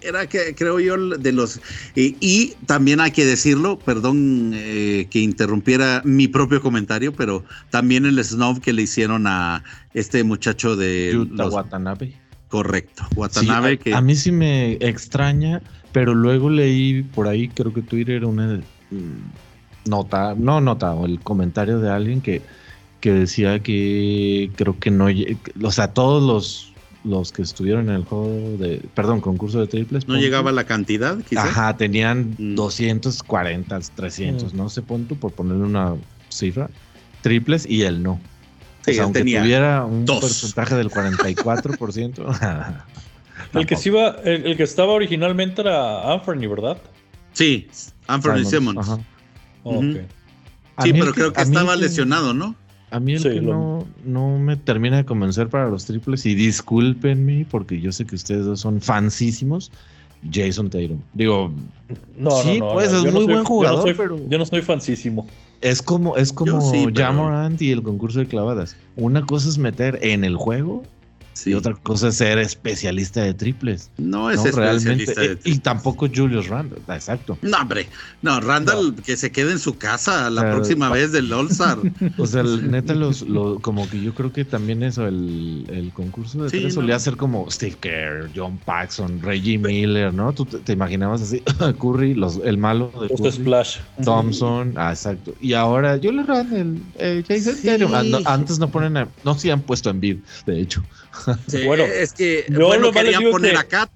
[0.00, 1.60] era que creo yo de los
[1.94, 8.22] y, también hay que decirlo perdón eh, que interrumpiera mi propio comentario pero también el
[8.22, 12.14] snob que le hicieron a este muchacho de Yuta Watanabe
[12.48, 17.80] correcto Watanabe que a mí sí me extraña pero luego leí por ahí creo que
[17.80, 18.60] Twitter una
[19.86, 22.42] nota, no nota, o el comentario de alguien que,
[23.00, 25.06] que decía que creo que no,
[25.62, 26.72] o sea, todos los,
[27.04, 30.08] los que estuvieron en el juego de, perdón, concurso de triples.
[30.08, 31.18] ¿No llegaba la cantidad?
[31.36, 33.82] Ajá, tenían 240, mm.
[33.94, 34.56] 300, mm.
[34.56, 35.94] no sé, pon por ponerle una
[36.30, 36.70] cifra,
[37.22, 38.20] triples y él no.
[38.86, 42.82] Sí, aunque tuviera un porcentaje del 44%.
[43.54, 46.78] el que iba, el, que estaba originalmente era Anthony, ¿verdad?
[47.32, 47.68] Sí,
[48.06, 48.98] Anthony Simmons.
[49.64, 52.54] Sí, pero creo que estaba lesionado, ¿no?
[52.90, 57.46] A mí el que no, no, me termina de convencer para los triples, y discúlpenme,
[57.50, 59.72] porque yo sé que ustedes dos son fansísimos,
[60.32, 61.00] Jason Tatum.
[61.12, 61.52] Digo,
[62.16, 64.28] no, sí, no, pues es muy buen jugador, yo no, soy, pero...
[64.28, 65.26] yo no estoy fansísimo.
[65.60, 66.60] Es como, es como
[66.94, 68.76] Jamorant y el concurso de clavadas.
[68.96, 70.84] Una cosa es meter en el juego
[71.44, 73.90] Y otra cosa es ser especialista de triples.
[73.98, 77.36] No es especialista de Y tampoco Julius Randall, exacto.
[77.42, 77.88] No, hombre.
[78.22, 81.78] No, Randall que se quede en su casa la próxima vez del All-Star.
[82.18, 83.24] O sea, neta, los,
[83.60, 87.50] como que yo creo que también eso, el, el concurso de tres solía ser como
[87.50, 90.32] Steve Kerr, John Paxson, Reggie Miller, ¿no?
[90.32, 91.42] Tú te, imaginabas así,
[91.80, 93.78] Curry, los, el malo de Curry, Splash.
[94.04, 95.34] Thompson, ah, exacto.
[95.40, 97.68] Y ahora Julius Randall, eh, Jason sí.
[98.24, 100.82] Antes no ponen, a, no se han puesto en vid, de hecho.
[101.66, 103.90] bueno, es que no bueno, querían poner a Kat.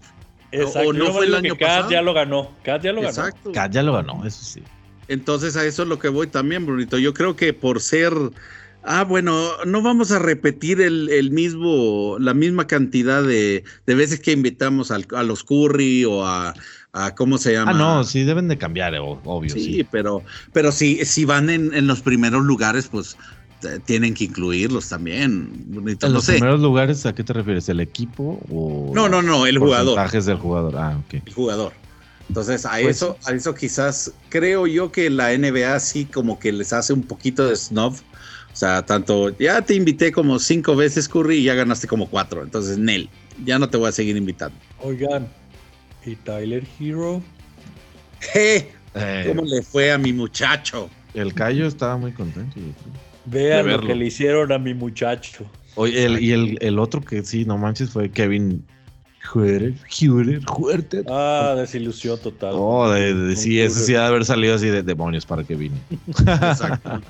[0.51, 2.51] Exacto, o no fue el año Kat ya lo ganó.
[2.63, 3.41] Kat ya lo Exacto.
[3.45, 3.55] ganó.
[3.55, 4.63] Kat ya lo ganó, eso sí.
[5.09, 6.99] Entonces a eso es lo que voy también, Brunito.
[6.99, 8.13] Yo creo que por ser
[8.91, 14.91] Ah, bueno, no vamos a repetir el, mismo, la misma cantidad de, veces que invitamos
[14.91, 16.55] a los Curry o a,
[17.17, 17.73] ¿cómo se llama?
[17.73, 19.53] Ah, no, sí deben de cambiar, obvio.
[19.53, 19.87] Sí, sí.
[19.91, 20.23] pero,
[20.55, 23.19] pero si, si van en, en, los primeros lugares, pues
[23.85, 25.67] tienen que incluirlos también.
[26.01, 27.69] ¿En los primeros lugares a qué te refieres?
[27.69, 29.95] ¿El equipo o No, no, no, el jugador.
[29.95, 30.77] Porcentajes del jugador.
[30.77, 31.23] Ah, ok.
[31.27, 31.73] El jugador.
[32.29, 36.53] Entonces, a pues eso, a eso quizás creo yo que la NBA sí como que
[36.53, 37.95] les hace un poquito de snob.
[37.95, 42.43] O sea, tanto ya te invité como cinco veces, Curry, y ya ganaste como cuatro.
[42.43, 43.09] Entonces, Nel,
[43.45, 44.57] ya no te voy a seguir invitando.
[44.81, 45.29] Oigan,
[46.05, 47.23] ¿y Tyler Hero?
[48.35, 48.73] ¿Eh?
[49.27, 50.91] ¿Cómo le fue a mi muchacho?
[51.15, 52.59] El Cayo estaba muy contento.
[53.31, 55.45] Vean lo que le hicieron a mi muchacho.
[55.75, 58.65] Oye, y el, otro que sí, no manches, fue Kevin
[59.35, 59.75] Huerter.
[60.59, 61.05] Huerter.
[61.09, 62.53] Ah, desilusión total.
[62.55, 65.77] Oh, de, sí, ese sí ha de haber salido así de demonios para que vine.
[66.19, 67.01] Exacto.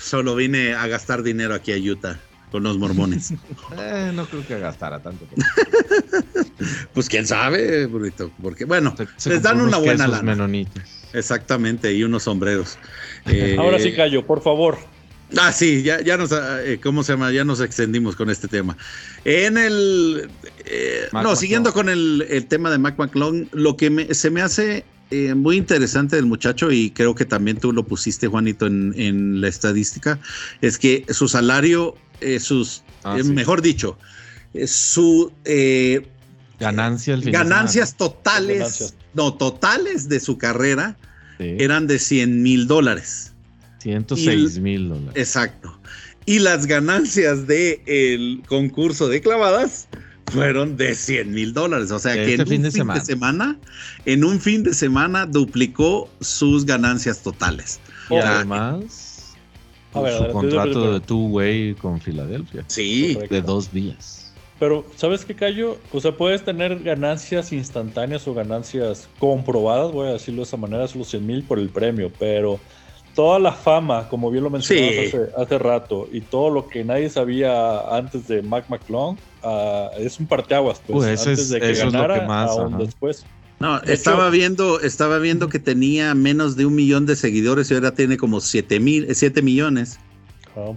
[0.00, 2.18] Solo vine a gastar dinero aquí a Utah
[2.50, 3.32] con los mormones.
[3.78, 5.26] Eh, no creo que gastara tanto.
[6.92, 8.30] pues quién sabe, burrito.
[8.40, 8.94] Porque, bueno,
[9.26, 10.22] les dan una buena lana.
[10.22, 11.08] Menonitas.
[11.12, 12.78] Exactamente, y unos sombreros.
[13.58, 14.78] Ahora sí, eh, Cayo, por favor.
[15.38, 17.32] Ah, sí, ya, ya nos, eh, ¿cómo se llama?
[17.32, 18.76] Ya nos extendimos con este tema.
[19.24, 20.30] En el,
[20.64, 25.34] eh, no, siguiendo con el, tema de Mac McClung, lo que se me hace eh,
[25.34, 30.18] muy interesante del muchacho, y creo que también tú lo pusiste, Juanito, en, la estadística,
[30.60, 31.94] es que su salario,
[32.38, 33.98] sus, ah, mejor dicho,
[34.66, 35.32] su
[36.58, 40.96] ganancias, ganancias totales, no, totales de su carrera
[41.38, 43.33] eran de 100 mil dólares.
[43.84, 45.12] 106 mil dólares.
[45.14, 45.78] Exacto.
[46.24, 49.88] Y las ganancias del el concurso de clavadas
[50.32, 51.90] fueron de 100 mil dólares.
[51.90, 52.70] O sea que en este un fin, de,
[53.02, 53.58] semana.
[54.06, 57.78] en un fin de semana duplicó sus ganancias totales.
[58.08, 59.34] Y además,
[59.92, 62.64] su contrato de two-way con Filadelfia.
[62.68, 63.18] Sí.
[63.28, 64.32] De dos días.
[64.58, 65.78] Pero, ¿sabes qué, Cayo?
[65.92, 70.88] O sea, puedes tener ganancias instantáneas o ganancias comprobadas, voy a decirlo de esa manera,
[70.88, 72.60] son los 100 mil por el premio, pero
[73.14, 77.80] toda la fama, como bien lo mencionamos hace, rato, y todo lo que nadie sabía
[77.96, 83.24] antes de Mac McClung, uh, es un parteaguas, pues, antes de que ganara, aún después.
[83.60, 87.94] No, estaba viendo, estaba viendo que tenía menos de un millón de seguidores y ahora
[87.94, 89.98] tiene como siete mil, siete millones.
[90.56, 90.72] Ah,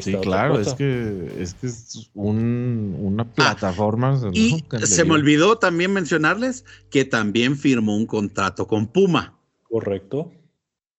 [0.00, 4.20] sí, claro, es que, es que es un, una ah, plataforma.
[4.32, 9.38] y se me olvidó también mencionarles que también firmó un contrato con Puma.
[9.62, 10.32] Correcto.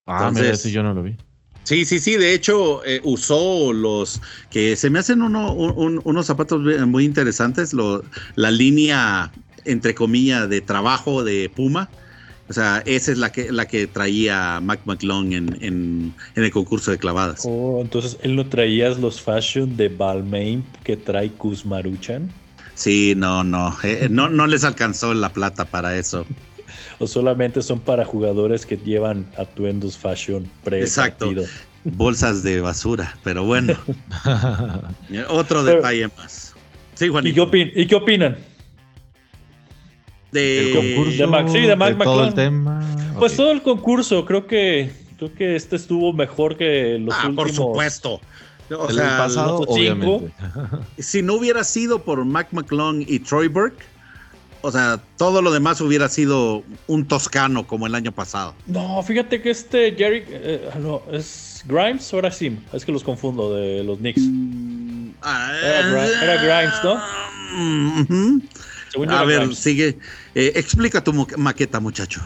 [0.06, 1.16] Ah, Entonces, mira, yo no lo vi.
[1.64, 2.18] Sí, sí, sí.
[2.18, 7.74] De hecho, eh, usó los que se me hacen unos zapatos muy interesantes.
[8.36, 9.32] la línea,
[9.66, 11.90] entre comillas, de trabajo de Puma.
[12.50, 16.92] O sea, esa es la que, la que traía Mac McClung en, en, el concurso
[16.92, 17.44] de clavadas.
[17.46, 22.30] Oh, entonces él no traía los fashion de Balmain que trae Kuzmaruchan.
[22.76, 26.26] Sí, no, no, eh, no, no les alcanzó la plata para eso
[27.04, 31.32] o solamente son para jugadores que llevan atuendos fashion pre Exacto.
[31.84, 33.76] Bolsas de basura, pero bueno.
[35.30, 36.56] Otro detalle más.
[36.96, 38.38] Sí, ¿Y, qué opinan?
[40.32, 42.82] De, concurso, de Max, sí, de Mac todo el tema.
[43.20, 47.52] Pues todo el concurso, creo que creo que este estuvo mejor que los ah, Por
[47.52, 48.22] supuesto.
[48.72, 50.34] O el pasado, obviamente.
[50.98, 53.84] Si no hubiera sido por Mac McClung y Troy Burke,
[54.66, 58.56] o sea, todo lo demás hubiera sido un toscano como el año pasado.
[58.66, 63.04] No, fíjate que este Jerry, eh, no, es Grimes o era Sim, es que los
[63.04, 64.22] confundo de los Knicks.
[64.22, 66.98] Mm, era, Grimes, ¿no?
[69.14, 69.98] A ver, sigue.
[70.34, 72.22] Eh, explica tu maqueta, muchacho.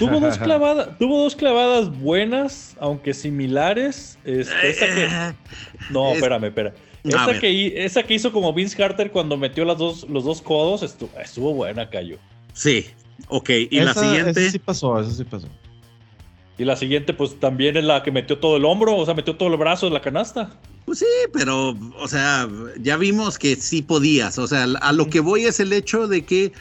[0.00, 4.18] Tuvo dos clavadas, tuvo dos clavadas buenas, aunque similares.
[4.24, 5.08] Este,
[5.90, 6.74] no, espérame, espera.
[7.06, 10.82] Esa que, esa que, hizo como Vince Carter cuando metió las dos, los dos codos
[10.82, 12.18] estuvo, buena, Cayo.
[12.52, 12.86] Sí,
[13.28, 13.50] ok.
[13.70, 14.40] Y la siguiente.
[14.42, 15.48] Eso sí pasó, eso sí pasó.
[16.58, 19.36] Y la siguiente, pues también es la que metió todo el hombro, o sea, metió
[19.36, 20.58] todo el brazo en la canasta.
[20.86, 22.48] Pues sí, pero, o sea,
[22.80, 24.38] ya vimos que sí podías.
[24.38, 26.52] O sea, a lo que voy es el hecho de que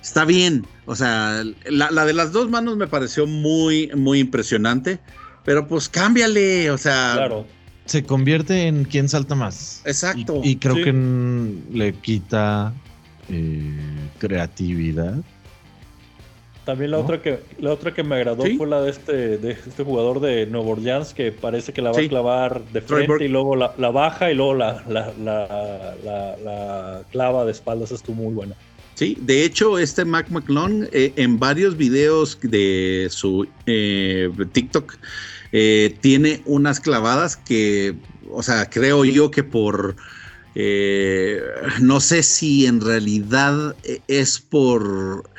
[0.00, 0.66] está bien.
[0.86, 5.00] O sea, la, de las dos manos me pareció muy, muy impresionante.
[5.44, 7.12] Pero pues cámbiale, o sea.
[7.14, 7.46] Claro.
[7.92, 9.82] Se convierte en quien salta más.
[9.84, 10.40] Exacto.
[10.42, 10.94] Y, creo que
[11.74, 12.72] le quita
[13.28, 13.70] eh,
[14.18, 15.16] creatividad.
[16.64, 19.84] También la otra que la otra que me agradó fue la de este de este
[19.84, 23.56] jugador de Nueva Orleans que parece que la va a clavar de frente y luego
[23.56, 27.92] la, baja y luego la, la, clava de espaldas.
[27.92, 28.54] Estuvo muy buena.
[28.94, 34.96] Sí, de hecho, este Mac McClung eh, en varios videos de su eh, TikTok
[35.52, 37.94] eh, tiene unas clavadas que,
[38.30, 39.96] o sea, creo yo que por,
[41.80, 43.74] no sé si en realidad
[44.06, 45.30] es por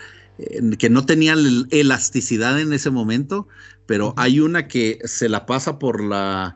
[0.80, 1.36] que no tenía
[1.70, 3.48] elasticidad en ese momento,
[3.86, 6.56] pero hay una que se la pasa por la,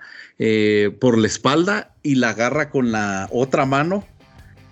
[0.99, 4.03] por la espalda y la agarra con la otra mano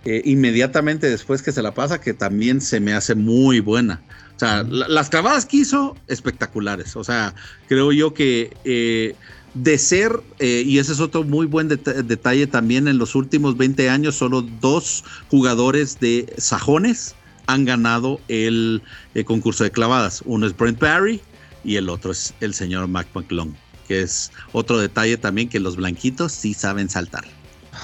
[0.06, 4.04] eh, inmediatamente después que se la pasa, que también se me hace muy buena.
[4.36, 6.96] O sea, las clavadas que hizo, espectaculares.
[6.96, 7.34] O sea,
[7.68, 9.16] creo yo que eh,
[9.54, 13.90] de ser, eh, y ese es otro muy buen detalle también, en los últimos 20
[13.90, 17.16] años, solo dos jugadores de sajones
[17.48, 18.82] han ganado el,
[19.26, 20.22] concurso de clavadas.
[20.26, 21.22] Uno es Brent Barry
[21.64, 23.54] y el otro es el señor Mac McClung,
[23.88, 27.24] que es otro detalle también que los blanquitos sí saben saltar.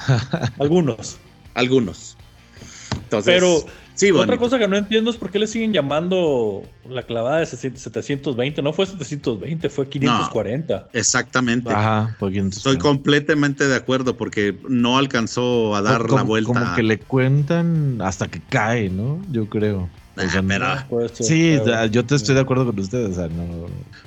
[0.59, 1.17] Algunos.
[1.53, 2.17] Algunos.
[3.23, 3.65] Pero
[4.09, 8.61] otra cosa que no entiendo es por qué le siguen llamando la clavada de 720.
[8.61, 10.89] No fue 720, fue 540.
[10.93, 11.71] exactamente.
[12.49, 16.53] Estoy completamente de acuerdo porque no alcanzó a dar la vuelta.
[16.53, 19.21] Como que le cuentan hasta que cae, ¿no?
[19.31, 19.89] Yo creo.
[20.17, 21.57] Ah, sí,
[21.89, 23.17] yo te estoy de acuerdo con ustedes.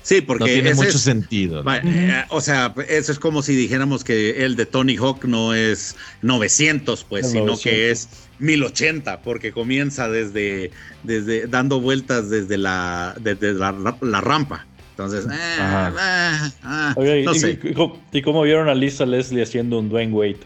[0.03, 1.65] sí, porque tiene mucho sentido.
[1.83, 5.97] Eh, o sea, eso es como si dijéramos que el de Tony Hawk no es
[6.23, 10.71] 900, pues, sino que es 1080, porque comienza desde,
[11.03, 14.67] desde dando vueltas desde la, desde la, rampa.
[14.91, 16.95] Entonces, eh, eh, ah,
[18.13, 20.41] y, cómo vieron a Lisa Leslie haciendo un Dwayne Wade?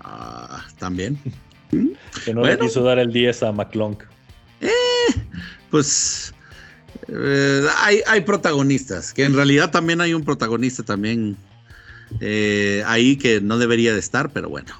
[0.00, 1.18] Ah, también.
[2.24, 4.02] Que no le quiso dar el 10 a McClunk.
[4.60, 4.68] Eh,
[5.70, 6.34] pues
[7.08, 11.36] eh, hay, hay, protagonistas, que en realidad también hay un protagonista también
[12.20, 14.74] eh, ahí que no debería de estar, pero bueno.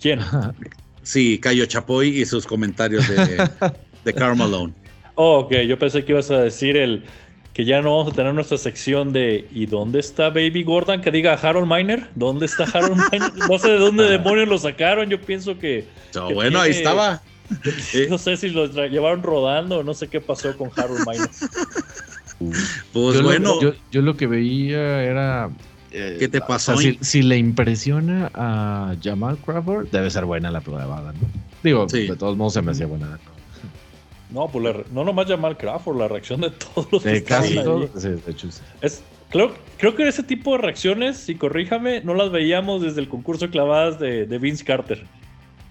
[0.00, 0.20] ¿Quién?
[1.04, 3.48] Sí, Cayo Chapoy y sus comentarios de,
[4.04, 4.72] de Karl Malone.
[5.16, 7.04] Oh, ok, yo pensé que ibas a decir el
[7.52, 11.00] que ya no vamos a tener nuestra sección de ¿y dónde está Baby Gordon?
[11.00, 13.32] Que diga Harold Miner, ¿dónde está Harold Miner?
[13.48, 15.86] No sé de dónde demonios lo sacaron, yo pienso que...
[16.34, 17.22] bueno, ahí estaba.
[18.08, 21.28] No sé si lo llevaron rodando o no sé qué pasó con Harold Miner.
[22.92, 23.60] Pues bueno.
[23.60, 25.50] yo, lo que veía era.
[25.96, 26.76] Eh, ¿Qué te pasó?
[26.76, 31.28] si, le impresiona a Jamal Crawford, debe ser buena la prueba, ¿no?
[31.62, 33.18] Digo, de todos modos se me hacía buena.
[34.30, 37.90] No, pues no nomás Jamal Crawford, la reacción de todos los de casi todos.
[38.80, 43.08] Es, creo, creo que ese tipo de reacciones, y corríjame, no las veíamos desde el
[43.08, 45.06] concurso de clavadas de, de Vince Carter.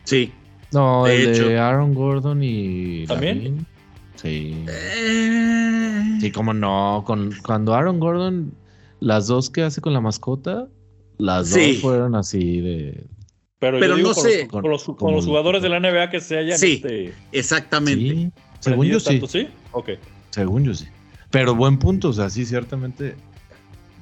[0.05, 0.31] Sí,
[0.71, 3.05] no, de el de Aaron Gordon y.
[3.05, 3.65] ¿También?
[4.15, 4.63] Sí.
[4.67, 6.17] Eh.
[6.19, 7.03] Sí, como no.
[7.05, 8.53] Con, cuando Aaron Gordon,
[9.03, 10.69] las dos que hace con la mascota,
[11.17, 13.05] las dos fueron así de.
[13.59, 14.47] Pero, Pero no sé.
[14.47, 16.57] con, los, jugadores de la NBA que se hayan.
[16.57, 18.31] Sí, este, exactamente.
[18.59, 19.21] Según yo sí.
[19.27, 19.47] ¿sí?
[19.71, 19.91] Ok.
[20.31, 20.87] Según yo sí.
[21.31, 23.15] Pero buen punto, o sea, sí, ciertamente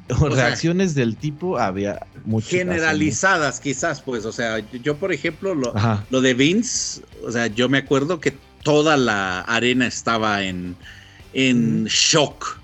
[0.09, 2.51] reacciones del tipo había muchas.
[2.51, 4.25] Generalizadas, quizás, pues.
[4.25, 5.73] O sea, yo, por ejemplo, lo,
[6.09, 8.33] lo, de Vince, o sea, yo me acuerdo que
[8.63, 10.75] toda la arena estaba en,
[11.33, 12.60] en shock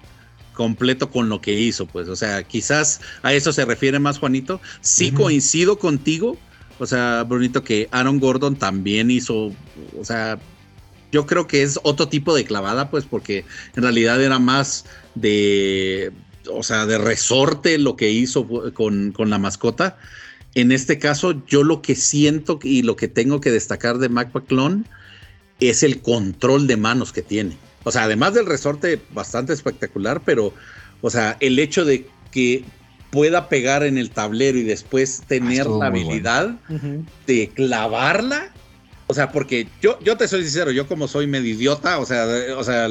[0.58, 2.10] completo con lo que hizo, pues.
[2.10, 4.60] O sea, quizás a eso se refiere más Juanito.
[4.82, 6.38] Sí coincido contigo.
[6.80, 9.54] O sea, Brunito, que Aaron Gordon también hizo,
[9.98, 10.40] o sea,
[11.12, 16.12] yo creo que es otro tipo de clavada, pues, porque en realidad era más de
[16.52, 19.98] o sea, de resorte lo que hizo con, la mascota.
[20.56, 24.32] En este caso, yo lo que siento y lo que tengo que destacar de Mac
[24.34, 24.84] McClone
[25.60, 27.58] es el control de manos que tiene.
[27.88, 30.52] O sea, además del resorte bastante espectacular, pero,
[31.00, 32.66] o sea, el hecho de que
[33.12, 36.58] pueda pegar en el tablero y después tener la habilidad
[37.26, 38.52] de clavarla,
[39.08, 42.28] o sea, porque yo, yo te soy sincero, yo como soy medio idiota, o sea,
[42.58, 42.90] o sea,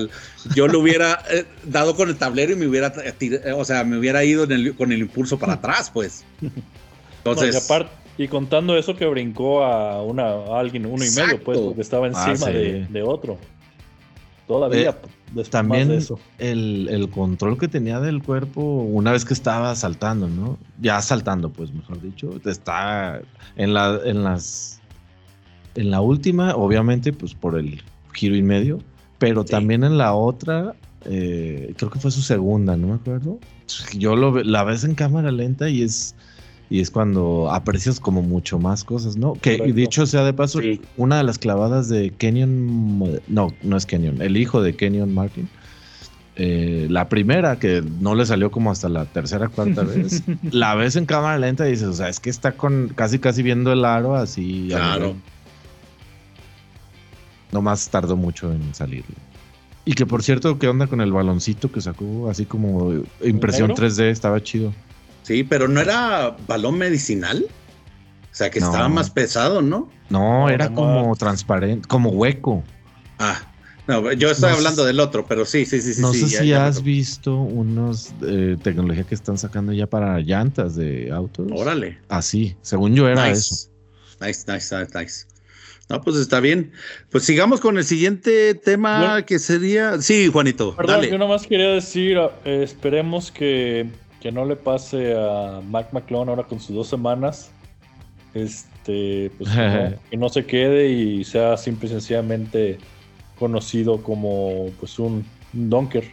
[0.55, 2.95] yo lo hubiera eh, dado con el tablero y me hubiera,
[3.55, 4.49] o sea, me hubiera ido
[4.79, 6.25] con el impulso para atrás, pues.
[7.19, 7.69] Entonces.
[8.17, 12.31] y, contando eso que brincó a, una, alguien, uno y medio, pues, porque estaba ah,
[12.31, 13.39] encima de, otro.
[14.47, 14.97] Todavía.
[15.51, 15.99] también
[16.39, 20.59] El, control que tenía del cuerpo una vez que estaba saltando, ¿no?
[20.81, 23.21] Ya saltando, pues mejor dicho, está
[23.57, 24.81] en la en las
[25.75, 27.83] en la última, obviamente, pues por el
[28.13, 28.79] giro y medio,
[29.19, 30.75] pero también en la otra,
[31.05, 33.39] eh, creo que fue su segunda, no me acuerdo.
[33.99, 36.15] Yo lo, la ves en cámara lenta y es
[36.69, 39.35] y es cuando aprecias como mucho más cosas, ¿no?
[39.35, 40.61] Que dicho sea de paso,
[40.97, 45.49] una de las clavadas de Kenyon, no, no es Kenyon, el hijo de Kenyon Martin,
[46.39, 50.97] eh, la primera que no le salió como hasta la tercera cuarta vez, la ves
[50.97, 53.85] en cámara lenta y dices, o sea, es que está con casi casi viendo el
[53.85, 54.67] aro así.
[54.69, 55.15] Claro.
[57.53, 59.05] Nomás tardó mucho en salir.
[59.85, 62.29] Y que por cierto, ¿qué onda con el baloncito que sacó?
[62.29, 62.93] Así como
[63.23, 64.75] impresión 3D, estaba chido.
[65.27, 67.47] Sí, pero no era balón medicinal.
[68.31, 69.91] O sea, que estaba más pesado, ¿no?
[70.09, 72.63] No, era como transparente, como hueco.
[73.19, 73.41] Ah,
[73.89, 76.01] no, yo estoy hablando del otro, pero sí, sí, sí, sí.
[76.01, 81.11] No sé si has visto unos eh, tecnología que están sacando ya para llantas de
[81.11, 81.49] autos.
[81.51, 81.99] Órale.
[82.09, 83.69] Así, según yo era eso.
[84.21, 85.27] Nice, nice, nice, nice.
[85.89, 86.71] No, pues está bien.
[87.11, 90.01] Pues sigamos con el siguiente tema que sería.
[90.01, 90.77] Sí, Juanito.
[90.77, 93.91] Perdón, yo nomás quería decir, eh, esperemos que
[94.27, 97.53] que no le pase a Mac McClone ahora con sus dos semanas.
[98.35, 99.49] Este, pues
[100.11, 102.79] que no, se quede y sea simple y sencillamente
[103.39, 106.11] conocido como pues un, donker.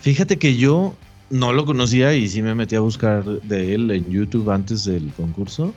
[0.00, 0.92] Fíjate que yo
[1.30, 5.12] no lo conocía y sí me metí a buscar de él en YouTube antes del
[5.12, 5.72] concurso.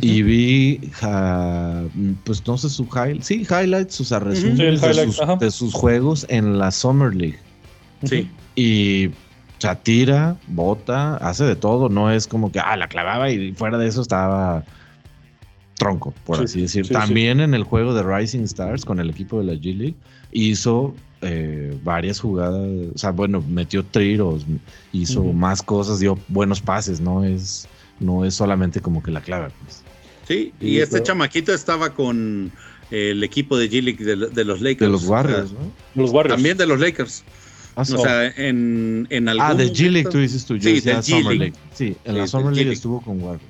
[0.00, 0.90] Y vi,
[2.24, 7.14] pues no sé, su highlight, sí, highlights, sus resúmenes de, sus, juegos en la Summer
[7.14, 7.38] League.
[8.04, 8.30] Sí.
[8.54, 9.10] Y
[9.58, 11.88] o sea, tira, bota, hace de todo.
[11.88, 14.64] No es como que, ah, la clavaba y fuera de eso estaba
[15.76, 16.88] tronco, por así decir.
[16.88, 19.96] También en el juego de Rising Stars con el equipo de la G League
[20.32, 22.68] hizo eh, varias jugadas.
[22.94, 24.44] O sea, bueno, metió tiros,
[24.92, 27.00] hizo más cosas, dio buenos pases.
[27.00, 27.66] No es,
[27.98, 29.48] no es solamente como que la clava.
[29.62, 29.82] Pues.
[30.28, 32.52] Sí, y, este chamaquito estaba con
[32.90, 34.80] el equipo de G League de, los Lakers.
[34.80, 35.72] De los Warriors, ¿no?
[35.94, 36.36] Los Warriors.
[36.36, 37.24] También de los Lakers.
[37.76, 40.58] Ah, o sea, en, en algún Ah, de G League tú dices tú.
[40.58, 41.52] sí, de Summer League.
[41.74, 43.44] Sí, en la Summer League estuvo con Warriors.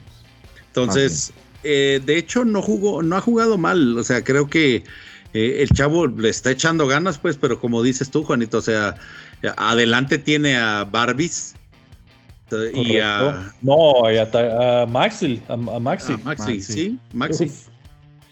[0.67, 3.97] Entonces, eh, de hecho, no jugó, no ha jugado mal.
[3.97, 4.83] O sea, creo que
[5.33, 8.97] eh, el chavo le está echando ganas, pues, pero como dices tú, Juanito, o sea,
[9.57, 11.55] adelante tiene a Barbies.
[12.75, 13.53] Y a.
[13.63, 16.17] No, y a, Maxi, a, Maxi.
[16.25, 17.51] Maxi, sí, Maxi.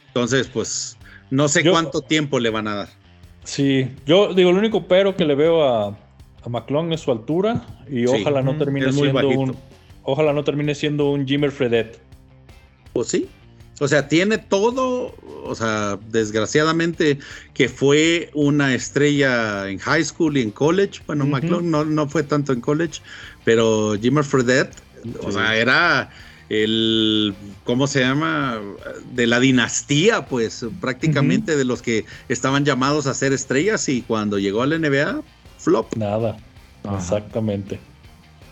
[0.08, 0.96] Entonces, pues,
[1.30, 3.03] no sé cuánto tiempo le van a dar.
[3.44, 7.66] Sí, yo digo, el único pero que le veo a, a McClung es su altura
[7.88, 9.56] y ojalá no termine siendo un
[10.02, 11.98] ojalá no termine siendo un Jimmer Fredet.
[12.92, 13.28] Pues sí.
[13.80, 15.14] O sea, tiene todo,
[15.44, 17.18] o sea, desgraciadamente
[17.54, 21.00] que fue una estrella en high school y en college.
[21.06, 23.00] Bueno, McClung no, no fue tanto en college,
[23.44, 24.70] pero Jimmer Fredet,
[25.22, 26.08] o sea, era
[26.48, 27.34] el,
[27.64, 28.60] ¿cómo se llama?
[29.12, 34.38] De la dinastía, pues prácticamente de los que estaban llamados a ser estrellas y cuando
[34.38, 35.22] llegó a la NBA,
[35.58, 35.96] flop.
[35.96, 36.36] Nada,
[36.96, 37.80] exactamente.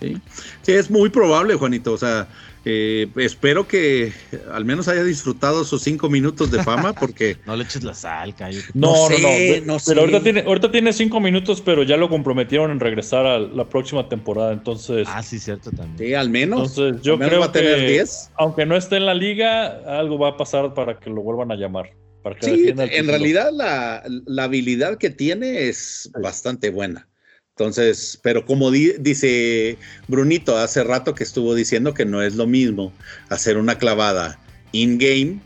[0.00, 0.20] Sí.
[0.62, 1.92] sí, es muy probable, Juanito.
[1.92, 2.26] O sea,
[2.64, 4.12] eh, espero que
[4.52, 7.36] al menos haya disfrutado sus cinco minutos de fama porque...
[7.46, 8.60] no le eches la sal, Cayo.
[8.74, 9.16] No, no,
[9.64, 13.38] no, Pero ahorita tiene, ahorita tiene cinco minutos, pero ya lo comprometieron en regresar a
[13.38, 15.08] la próxima temporada, entonces...
[15.10, 15.98] Ah, sí, cierto también.
[15.98, 16.76] Sí, al menos.
[16.78, 18.04] Entonces yo creo que
[18.36, 21.56] aunque no esté en la liga, algo va a pasar para que lo vuelvan a
[21.56, 21.90] llamar.
[22.22, 27.08] Para que sí, en realidad la, la, habilidad que tiene es bastante buena.
[27.56, 29.76] Entonces, pero como dice
[30.08, 32.94] Brunito hace rato que estuvo diciendo que no es lo mismo
[33.28, 34.38] hacer una clavada
[34.72, 35.38] in-game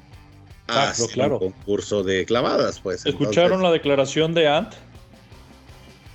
[0.69, 3.05] a un concurso de clavadas, pues.
[3.07, 4.73] ¿Escucharon la declaración de Ant?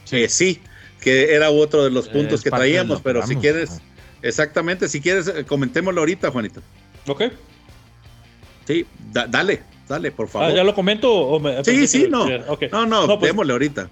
[0.05, 0.29] Sí.
[0.29, 0.61] sí,
[1.01, 3.81] que era otro de los puntos que traíamos, pero si quieres,
[4.21, 6.61] exactamente, si quieres, eh, comentémoslo ahorita, Juanito.
[7.07, 7.23] Ok.
[8.65, 10.51] Sí, dale, dale, por favor.
[10.51, 11.41] Ah, ¿Ya lo comento?
[11.65, 12.27] sí, sí, no.
[12.29, 12.85] no.
[12.85, 13.89] No, no, pues, démosle ahorita.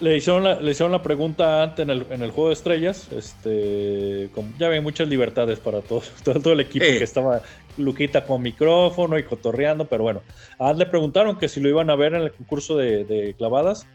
[0.00, 3.08] Le hicieron, la, le hicieron la pregunta antes en el, en el juego de estrellas.
[3.10, 7.42] Este, ya ven muchas libertades para todo, todo, el equipo que estaba
[7.76, 10.22] Luquita con micrófono y cotorreando, pero bueno.
[10.58, 13.86] A le preguntaron que si lo iban a ver en el concurso de, de clavadas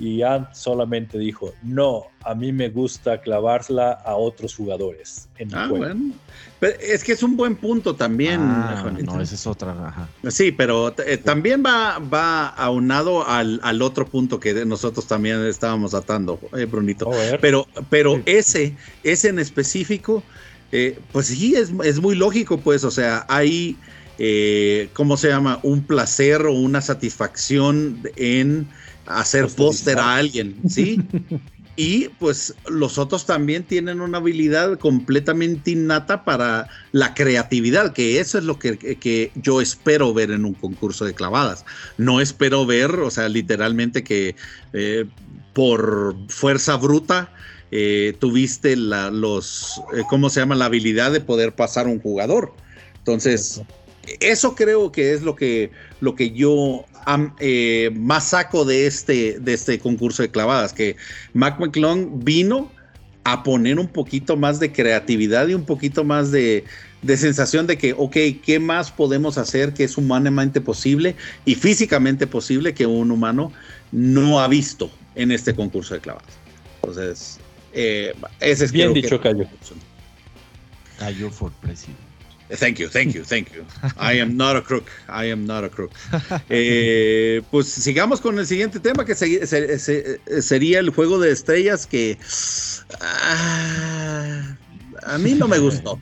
[0.00, 5.28] y Ant solamente dijo, no, a mí me gusta clavarla a otros jugadores.
[5.36, 6.14] En ah, bueno.
[6.80, 8.40] es que es un buen punto también.
[8.40, 10.08] Ah, no, esa es otra.
[10.28, 15.92] Sí, pero eh, también va, va aunado al, al, otro punto que nosotros también estábamos
[15.92, 17.10] atando, eh, Brunito.
[17.42, 20.22] Pero, pero ese, ese en específico,
[20.72, 23.76] eh, pues sí, es, es, muy lógico, pues, o sea, hay,
[24.94, 25.60] ¿cómo se llama?
[25.62, 28.66] Un placer o una satisfacción en
[29.18, 31.00] hacer póster a alguien, ¿sí?
[31.76, 38.38] y pues los otros también tienen una habilidad completamente innata para la creatividad, que eso
[38.38, 41.64] es lo que, yo espero ver en un concurso de clavadas.
[41.96, 44.36] No espero ver, o sea, literalmente que
[44.72, 45.06] eh,
[45.54, 47.32] por fuerza bruta
[47.70, 50.56] eh, tuviste la, los, eh, ¿cómo se llama?
[50.56, 52.52] La habilidad de poder pasar un jugador.
[52.98, 53.62] Entonces,
[54.20, 55.70] eso creo que es lo que,
[56.00, 56.84] lo que yo
[57.38, 60.96] eh, más saco de este, de este concurso de clavadas, que
[61.32, 62.70] Mac McClung vino
[63.24, 66.64] a poner un poquito más de creatividad y un poquito más de,
[67.02, 72.26] de sensación de que, ok, ¿qué más podemos hacer que es humanamente posible y físicamente
[72.26, 73.52] posible que un humano
[73.92, 76.32] no ha visto en este concurso de clavadas?
[76.76, 77.38] Entonces,
[77.72, 79.46] eh, ese es bien dicho, Cayo.
[80.98, 82.09] Cayo for president.
[82.58, 83.64] Thank you, thank you, thank you.
[83.96, 84.90] I am not a crook.
[85.08, 85.92] I am not a crook.
[86.48, 92.18] Eh, pues sigamos con el siguiente tema que sería el juego de estrellas que
[93.00, 94.56] ah,
[95.04, 96.00] a mí no me gustó.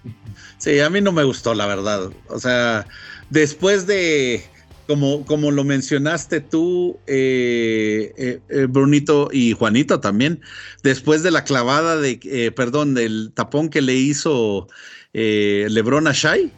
[0.57, 2.11] Sí, a mí no me gustó, la verdad.
[2.29, 2.87] O sea,
[3.31, 4.43] después de,
[4.87, 10.41] como, como lo mencionaste tú, eh, eh, Brunito y Juanito también,
[10.83, 14.67] después de la clavada de, perdón, del tapón que le hizo
[15.13, 16.51] eh, Lebron a Shai,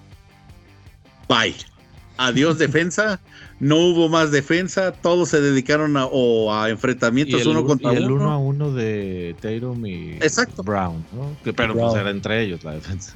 [1.29, 1.55] bye.
[2.17, 3.21] Adiós defensa,
[3.61, 8.31] no hubo más defensa, todos se dedicaron a, a enfrentamientos uno contra y el uno.
[8.31, 10.19] a uno de Tatum y
[10.65, 11.37] Brown, ¿no?
[11.55, 13.15] pero pues era entre ellos la defensa.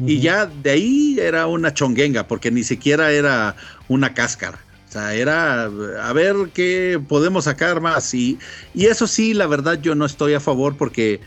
[0.00, 3.56] Y ya de ahí era una chonguenga, porque ni siquiera era
[3.88, 4.58] una cáscara.
[4.88, 8.14] O sea, era a ver qué podemos sacar más.
[8.14, 8.38] Y,
[8.74, 11.20] y eso sí, la verdad, yo no estoy a favor porque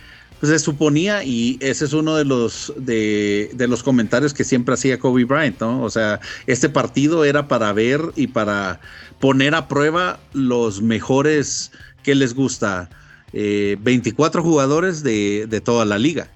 [0.47, 5.25] se suponía, y ese es uno de los, de, los comentarios que siempre hacía Kobe
[5.25, 5.83] Bryant, ¿no?
[5.83, 8.79] O sea, este partido era para ver y para
[9.19, 11.71] poner a prueba los mejores
[12.03, 12.89] que les gusta.
[13.33, 16.27] 24 eh, jugadores de, toda la liga.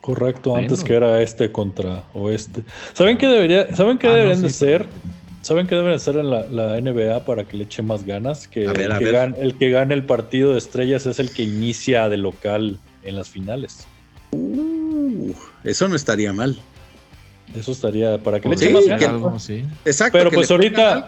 [0.00, 2.64] Correcto, antes que era este contra oeste.
[2.92, 4.86] ¿Saben qué debería, ¿saben qué ah, deberían de ser?
[5.42, 8.48] ¿Saben qué deben hacer en la, NBA para que le eche más ganas?
[8.48, 12.08] Que, el, que gane, el, que gane, el partido de estrellas es el que inicia
[12.08, 13.86] de local en las finales.
[14.32, 15.32] Uh,
[15.64, 16.58] eso no estaría mal.
[17.54, 19.50] Eso estaría para que le más ganas.
[19.84, 20.18] Exacto.
[20.18, 21.06] Pero pues ahorita,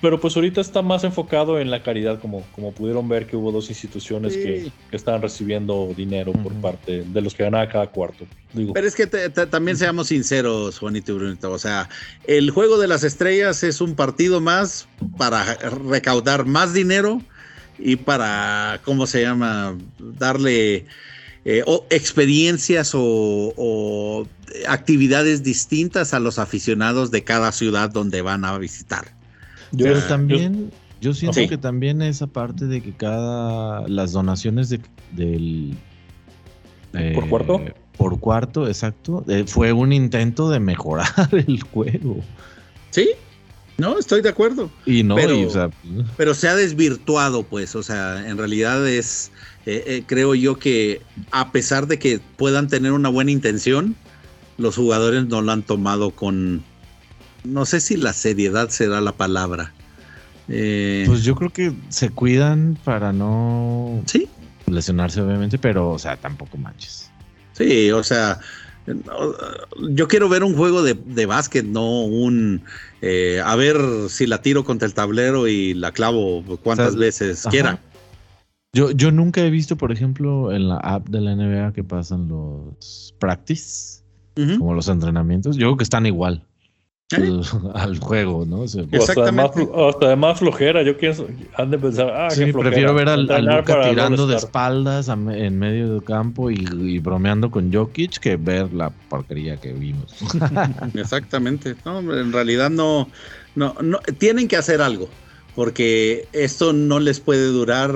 [0.00, 3.50] pero pues ahorita está más enfocado en la caridad, como, como pudieron ver que hubo
[3.50, 8.26] dos instituciones que, que, estaban recibiendo dinero por parte de los que ganaba cada cuarto.
[8.72, 11.50] Pero es que también seamos sinceros, Juanito y Brunito.
[11.50, 11.88] O sea,
[12.26, 15.54] el juego de las estrellas es un partido más para
[15.88, 17.20] recaudar más dinero
[17.78, 19.76] y para, ¿cómo se llama?
[19.98, 20.86] Darle
[21.44, 24.26] eh, experiencias o,
[24.68, 29.06] actividades distintas a los aficionados de cada ciudad donde van a visitar.
[29.72, 30.70] Yo también,
[31.00, 34.80] yo, siento que también esa parte de que cada, las donaciones de,
[35.12, 35.76] del...
[37.14, 37.60] ¿Por cuarto?
[37.60, 39.24] Eh, por cuarto, exacto.
[39.28, 42.20] Eh, fue un intento de mejorar el juego.
[42.90, 43.10] Sí,
[43.78, 44.70] no, estoy de acuerdo.
[44.86, 45.70] Y no, pero,
[46.16, 49.30] pero se ha desvirtuado, pues, o sea, en realidad es
[49.66, 51.00] eh, eh, creo yo que
[51.30, 53.96] a pesar de que puedan tener una buena intención,
[54.58, 56.62] los jugadores no lo han tomado con,
[57.44, 59.72] no sé si la seriedad será la palabra.
[60.48, 64.28] Eh, pues yo creo que se cuidan para no ¿Sí?
[64.66, 67.10] lesionarse, obviamente, pero, o sea, tampoco manches.
[67.52, 68.40] Sí, o sea,
[69.88, 72.62] yo quiero ver un juego de, de básquet, no un
[73.44, 73.78] a ver
[74.08, 77.80] si la tiro contra el tablero y la clavo cuantas veces quiera.
[78.72, 82.28] Yo, yo nunca he visto, por ejemplo, en la app de la NBA que pasan
[82.28, 84.02] los practice,
[84.34, 85.56] como los entrenamientos.
[85.56, 86.44] Yo creo que están igual
[87.74, 88.64] al juego, ¿no?
[88.64, 89.68] Exactamente.
[89.88, 90.82] Hasta de, más, flojera.
[90.82, 95.58] Yo quiero, han de pensar, ah, sí, prefiero ver al, Luca tirando de espaldas en
[95.58, 100.14] medio del campo y, bromeando con Jokic que ver la porquería que vimos.
[100.94, 101.74] Exactamente.
[101.84, 103.08] No, en realidad no,
[103.54, 105.08] no, no, tienen que hacer algo
[105.54, 107.92] porque esto no les puede durar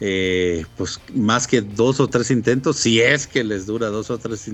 [0.00, 4.18] eh, pues más que dos o tres intentos, si es que les dura dos o
[4.18, 4.48] tres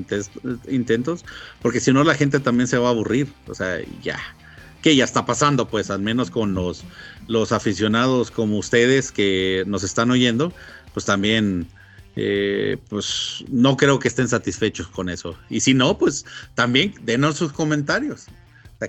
[0.68, 1.24] intentos,
[1.62, 4.18] porque si no la gente también se va a aburrir, o sea, ya,
[4.82, 6.84] que ya está pasando, pues al menos con los,
[7.26, 10.52] los aficionados como ustedes que nos están oyendo,
[10.92, 11.66] pues también,
[12.16, 15.36] eh, pues no creo que estén satisfechos con eso.
[15.48, 16.24] Y si no, pues
[16.54, 18.26] también denos sus comentarios.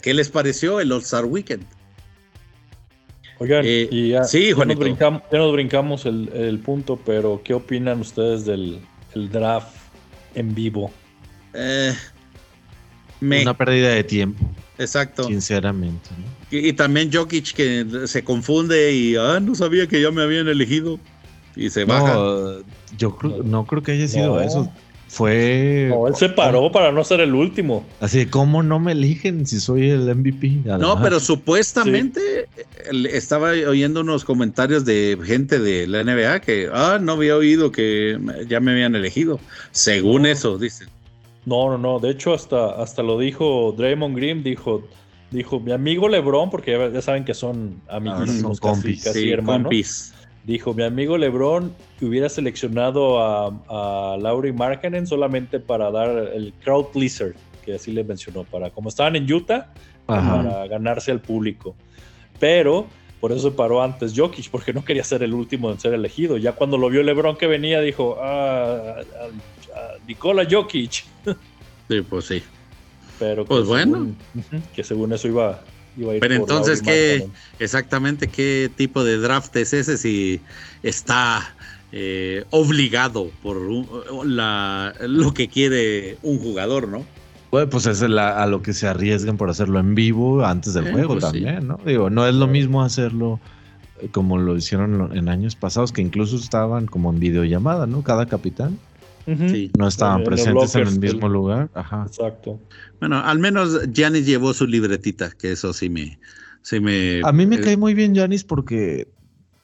[0.02, 1.66] ¿Qué les pareció el All-Star Weekend?
[3.42, 8.80] Oigan, eh, y ya, sí, nos brincamos, el, punto, pero ¿qué opinan ustedes del
[9.32, 9.76] draft
[10.36, 10.92] en vivo?
[11.56, 11.92] Eh,
[13.20, 14.48] Una pérdida de tiempo.
[14.78, 15.24] Exacto.
[15.24, 16.12] Sinceramente.
[16.52, 21.00] Y, también Jokic que se confunde y ah, no sabía que ya me habían elegido.
[21.56, 22.16] Y se baja.
[22.96, 24.72] Yo no creo que haya sido eso.
[25.12, 25.88] Fue.
[25.90, 27.86] No, él se paró para no ser el último.
[28.00, 30.62] Así, ¿cómo no me eligen si soy el MVP?
[30.64, 32.48] No, pero supuestamente
[33.12, 38.18] estaba oyendo unos comentarios de gente de la NBA que, ah, no había oído que
[38.48, 39.42] ya me habían elegido.
[39.72, 40.88] Según eso, dicen.
[41.46, 42.00] No, no, no.
[42.00, 44.82] De hecho, hasta, hasta lo dijo Draymond Green, dijo,
[45.30, 50.14] dijo mi amigo LeBron, porque ya, saben que son amiguísimos, ah, compis, casi, hermanos.
[50.46, 51.74] Dijo, mi amigo LeBron
[52.06, 58.04] hubiera seleccionado a, a Laurie Markkanen solamente para dar el crowd pleaser, que así le
[58.04, 59.72] mencionó, para como estaban en Utah,
[60.06, 61.76] para ganarse al público.
[62.40, 62.88] Pero
[63.20, 66.38] por eso se paró antes Jokic, porque no quería ser el último en ser elegido.
[66.38, 69.02] Ya cuando lo vio LeBron que venía, dijo, ah,
[70.08, 71.06] Nicola Jokic.
[71.88, 72.42] Sí, pues sí.
[73.20, 74.16] Pero pues bueno.
[74.74, 75.62] que según eso iba,
[76.20, 77.28] pero entonces, ¿qué
[77.60, 80.40] exactamente qué tipo de draft es ese si
[80.84, 81.54] está
[81.92, 87.06] eh, obligado por lo que quiere un jugador, ¿no?
[87.70, 91.26] pues es a lo que se arriesgan por hacerlo en vivo antes del juego pues
[91.26, 91.80] también, ¿no?
[91.86, 93.42] Digo, no es lo mismo hacerlo
[94.02, 98.04] eh, como lo hicieron en años pasados, que incluso estaban como en videollamada, ¿no?
[98.04, 98.80] Cada capitán.
[99.78, 101.70] No estaban presentes en el mismo lugar.
[101.74, 102.06] Ajá.
[102.08, 102.60] Exacto.
[103.00, 106.20] Bueno, al menos Janis llevó su libretita, que eso sí me.
[106.64, 109.08] Sí me a mí me eh, cae muy bien Janis porque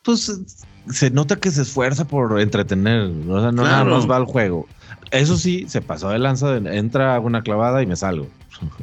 [0.03, 4.25] pues se nota que se esfuerza por entretener, o sea, no nada más va al
[4.25, 4.67] juego.
[5.11, 8.27] Eso sí, se pasó de lanza, entra, hago una clavada y me salgo.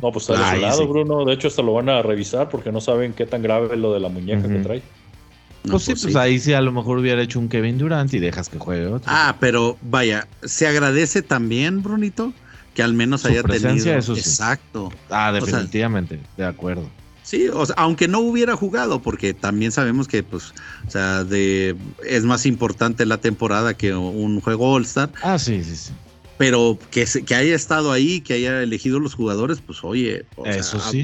[0.01, 1.25] No, pues está lesionado, Bruno.
[1.25, 3.93] De hecho, hasta lo van a revisar porque no saben qué tan grave es lo
[3.93, 4.83] de la muñeca que trae.
[5.69, 8.19] pues, sí, pues, pues ahí sí a lo mejor hubiera hecho un Kevin Durant y
[8.19, 9.05] dejas que juegue otro.
[9.07, 12.33] Ah, pero vaya, se agradece también, Brunito,
[12.75, 13.97] que al menos haya tenido.
[13.97, 14.93] Eso Exacto.
[15.11, 16.89] Ah, definitivamente, de acuerdo.
[17.25, 20.53] Sí, o sea, aunque no hubiera jugado, porque también sabemos que, pues,
[20.87, 21.75] o sea, de,
[22.07, 25.11] es más importante la temporada que un juego All-Star.
[25.23, 25.93] Ah, sí, sí, sí.
[26.37, 31.03] Pero que, que haya estado ahí, que haya elegido los jugadores, pues, oye, eso sí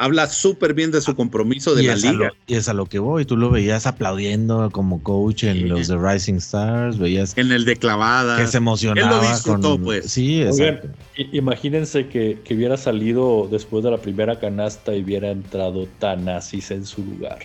[0.00, 2.32] habla súper bien de su compromiso de la liga.
[2.46, 5.98] y es a lo que voy, tú lo veías aplaudiendo como coach en los de
[5.98, 10.10] Rising Stars, veías en el de clavada, que se emocionaba con pues.
[10.10, 10.88] Sí, exacto.
[11.32, 17.04] imagínense que, hubiera salido después de la primera canasta y hubiera entrado Tanasis en su
[17.04, 17.40] lugar.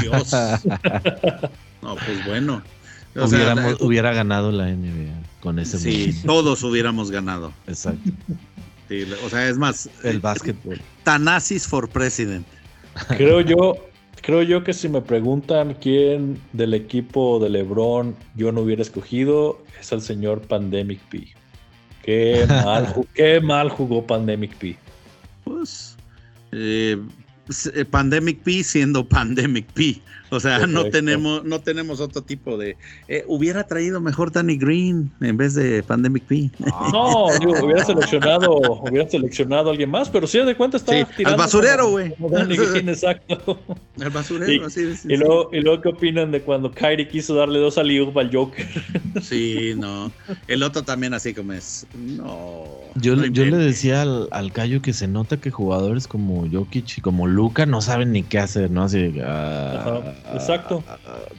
[0.00, 0.32] Dios.
[1.82, 2.62] no, pues bueno.
[3.80, 7.52] hubiera ganado la NBA con ese Sí, todos hubiéramos ganado.
[7.68, 8.10] Exacto
[9.24, 9.88] o sea, es más.
[10.02, 10.80] El básquetbol.
[11.04, 12.46] Tanasis for president.
[13.08, 13.76] Creo yo,
[14.20, 19.62] creo yo que si me preguntan quién del equipo de LeBron yo no hubiera escogido,
[19.80, 21.28] es el señor Pandemic P.
[22.02, 24.76] Qué mal, qué mal jugó Pandemic P.
[25.44, 25.96] Pues.
[26.52, 26.98] Eh,
[27.74, 30.00] eh, Pandemic P siendo Pandemic P.
[30.32, 32.78] O sea, no tenemos, no tenemos otro tipo de.
[33.06, 36.50] Eh, hubiera traído mejor Danny Green en vez de Pandemic P.
[36.90, 38.50] No, hubiera seleccionado,
[38.82, 41.34] hubiera seleccionado a alguien más, pero sí de cuenta está tirando.
[41.34, 42.14] Al basurero, güey.
[42.76, 43.60] exacto.
[44.00, 47.58] Al basurero, así de y, luego, y luego, ¿qué opinan de cuando Kyrie quiso darle
[47.58, 48.66] dos a al Joker?
[49.20, 50.10] Sí, no.
[50.48, 51.86] El otro también así como es.
[51.94, 52.64] No.
[52.94, 57.00] Yo, yo le decía al, al Cayo que se nota que jugadores como Jokic y
[57.02, 58.84] como Luca no saben ni qué hacer, ¿no?
[58.84, 59.08] Así.
[59.08, 60.82] Uh, Exacto.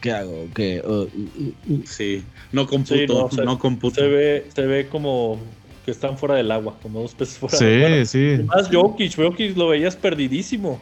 [0.02, 0.48] ¿Qué hago?
[0.54, 0.82] ¿Qué?
[0.86, 4.02] Uh, uh, uh, sí, no computo, no, computo.
[4.02, 5.40] Se ve, se ve como
[5.86, 8.06] que están fuera del agua, como dos peces fuera sí, del agua.
[8.06, 8.44] Sí, sí.
[8.44, 10.80] Más Jokic, Jokic lo veías perdidísimo.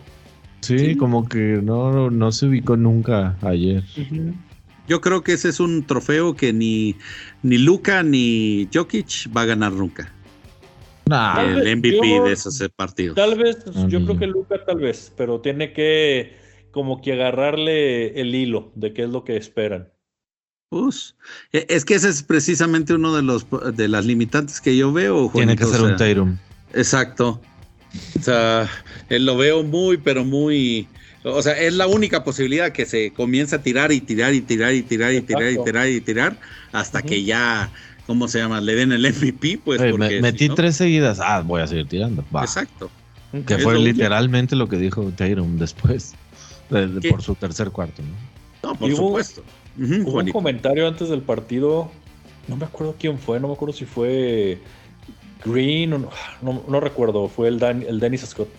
[0.62, 3.84] Sí, como que no, no se ubicó nunca ayer.
[4.88, 6.96] Yo creo que ese es un trofeo que ni,
[7.42, 10.14] ni Luca ni Jokic va a ganar nunca.
[11.40, 13.16] el MVP de esos partidos.
[13.16, 16.41] Tal vez, yo creo que Luca tal vez, pero tiene que
[16.72, 19.90] como que agarrarle el hilo de qué es lo que esperan.
[20.70, 21.16] Pues,
[21.52, 23.46] es que ese es precisamente uno de los
[23.76, 25.30] de las limitantes que yo veo.
[25.34, 26.38] Tiene que ser un Tyrum.
[26.74, 27.42] Exacto.
[28.18, 28.70] O sea,
[29.10, 30.88] él lo veo muy, pero muy.
[31.26, 34.74] O sea, es la única posibilidad que se comienza a tirar y tirar y tirar
[34.74, 36.38] y tirar y tirar y tirar y tirar
[36.72, 37.70] hasta que ya,
[38.08, 38.62] ¿cómo se llama?
[38.62, 39.82] Le den el MVP, pues.
[40.22, 41.20] metí tres seguidas.
[41.20, 42.24] Ah, voy a seguir tirando.
[42.40, 42.90] Exacto.
[43.46, 46.16] Que fue literalmente lo que dijo Tyrum después
[47.10, 48.02] por su tercer cuarto.
[48.64, 49.44] No, no por supuesto.
[49.78, 51.92] Hubo, un comentario antes del partido,
[52.48, 54.60] no me acuerdo quién fue, no me acuerdo si fue
[55.46, 55.98] Green o
[56.42, 58.50] no, no, recuerdo, fue el, el Dennis Scott.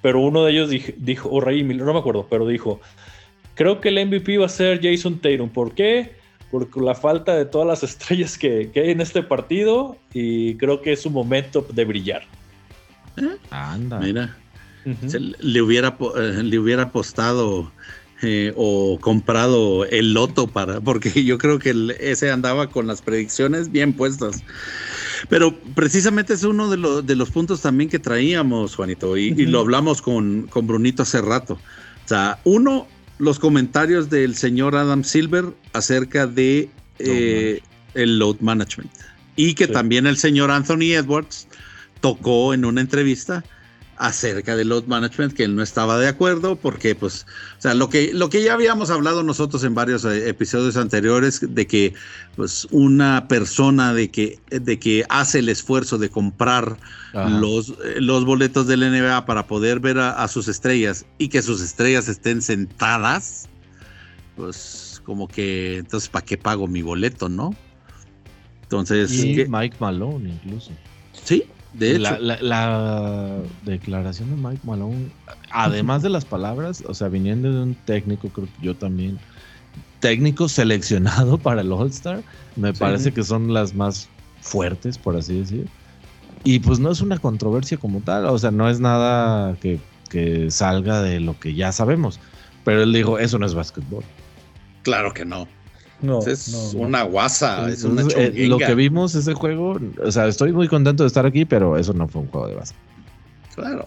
[0.00, 2.80] Pero uno de ellos dijo, o Ray Miller, no me acuerdo, pero dijo,
[3.54, 5.48] creo que el MVP va a ser Jason Tatum.
[5.48, 6.16] ¿Por qué?
[6.50, 10.82] Porque la falta de todas las estrellas que, que hay en este partido y creo
[10.82, 12.22] que es su momento de brillar.
[13.16, 13.36] ¿Eh?
[13.50, 14.00] Anda.
[14.00, 14.36] Mira.
[14.84, 17.70] Le, hubiera, eh, le hubiera apostado
[18.24, 23.72] eh, o comprado el loto para, porque yo creo que ese andaba con las predicciones
[23.72, 24.44] bien puestas.
[25.28, 30.02] Pero precisamente es uno de, de los puntos también que traíamos, Juanito, y, lo hablamos
[30.02, 31.54] con, con Brunito hace rato.
[32.04, 32.86] O sea, uno,
[33.18, 36.70] los comentarios del señor Adam Silver acerca de
[37.00, 37.60] eh,
[37.94, 38.92] el load management.
[39.34, 41.48] Y que también el señor Anthony Edwards
[42.00, 43.44] tocó en una entrevista
[44.02, 47.24] acerca del load management que él no estaba de acuerdo porque pues
[47.56, 51.40] o sea lo que lo que ya habíamos hablado nosotros en varios eh, episodios anteriores
[51.54, 51.94] de que
[52.34, 56.78] pues una persona de que de que hace el esfuerzo de comprar
[57.12, 61.62] los, eh, los boletos del NBA para poder ver a, sus estrellas y que sus
[61.62, 63.48] estrellas estén sentadas
[64.34, 67.54] pues como que entonces para qué pago mi boleto no
[68.62, 70.72] entonces y Mike Malone incluso.
[71.22, 72.18] Sí de hecho.
[72.18, 75.10] La, declaración de Mike Malone,
[75.50, 79.18] además de las palabras, o sea, viniendo de un técnico, creo que yo también,
[80.00, 82.22] técnico seleccionado para el All-Star,
[82.56, 84.08] me parece que son las más
[84.40, 85.66] fuertes, por así decir.
[86.44, 89.78] Y pues no es una controversia como tal, o sea, no es nada que,
[90.10, 92.18] que salga de lo que ya sabemos.
[92.64, 94.04] Pero él dijo, eso no es básquetbol.
[94.82, 95.46] Claro que no.
[96.02, 100.52] No, es una guasa, es una eh, Lo que vimos ese juego, o sea, estoy
[100.52, 102.74] muy contento de estar aquí, pero eso no fue un juego de base.
[103.54, 103.82] Claro.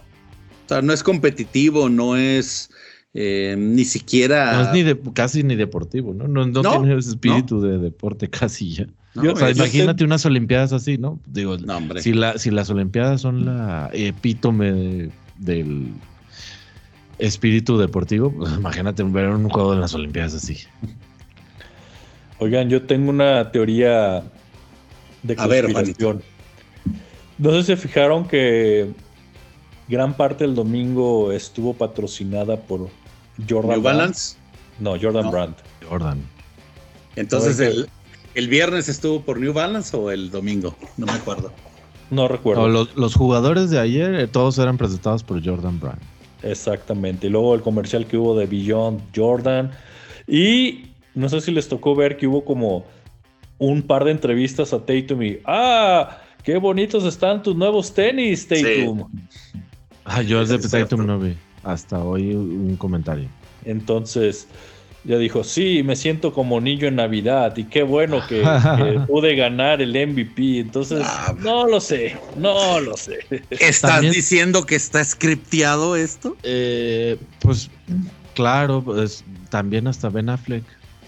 [0.64, 2.70] O sea, no es competitivo, no es
[3.18, 4.56] eh, ni siquiera.
[4.56, 6.28] No es ni de, casi ni deportivo, ¿no?
[6.28, 8.86] No, no, tiene ese espíritu de deporte casi ya.
[9.14, 11.20] o sea, imagínate unas Olimpiadas así, ¿no?
[11.26, 11.56] Digo,
[11.98, 15.92] si, la, si las Olimpiadas son la epítome del
[17.18, 20.58] espíritu deportivo, pues imagínate ver un juego de las Olimpiadas así.
[22.38, 24.22] Oigan, yo tengo una teoría
[25.22, 26.22] de conspiración.
[27.38, 28.90] no sé si se fijaron que
[29.88, 32.88] gran parte del domingo estuvo patrocinada por
[33.48, 34.36] Jordan New Balance.
[34.78, 35.54] No, Jordan Brand.
[35.88, 36.20] Jordan.
[37.16, 37.88] Entonces, el,
[38.34, 40.76] el, viernes estuvo por New Balance o el domingo?
[40.98, 41.50] No me acuerdo.
[42.10, 42.68] No recuerdo.
[42.68, 46.00] los, los, jugadores de ayer, eh, todos eran presentados por Jordan Brand.
[46.42, 47.26] Exactamente.
[47.26, 49.72] Y luego el comercial que hubo de Beyond Jordan.
[50.28, 52.84] Y no sé si les tocó ver que hubo como
[53.58, 56.18] un par de entrevistas a Tatum y ¡Ah!
[56.44, 59.08] ¡Qué bonitos están tus nuevos tenis, Tatum!
[60.04, 61.34] Ah, yo de Tatum no vi.
[61.64, 63.28] Hasta hoy un comentario.
[63.64, 64.46] Entonces,
[65.04, 68.42] ya dijo, sí, me siento como niño en Navidad y qué bueno que,
[69.08, 70.60] pude ganar el MVP.
[70.60, 73.18] Entonces, ah, no lo sé, no lo sé.
[73.50, 76.36] ¿Estás diciendo que está scripteado esto?
[76.42, 77.70] Eh, pues
[78.34, 80.64] claro, pues también hasta Ben Affleck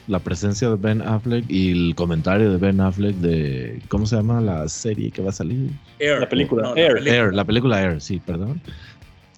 [0.08, 4.40] la presencia de Ben Affleck y el comentario de Ben Affleck de ¿cómo se llama
[4.40, 5.70] la serie que va a salir?
[5.98, 7.32] Air, la película Air.
[7.34, 7.82] La película.
[7.82, 8.60] Air, sí, perdón.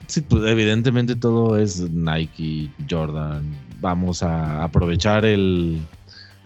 [0.07, 3.45] Sí, pues evidentemente todo es Nike, Jordan.
[3.81, 5.81] Vamos a aprovechar el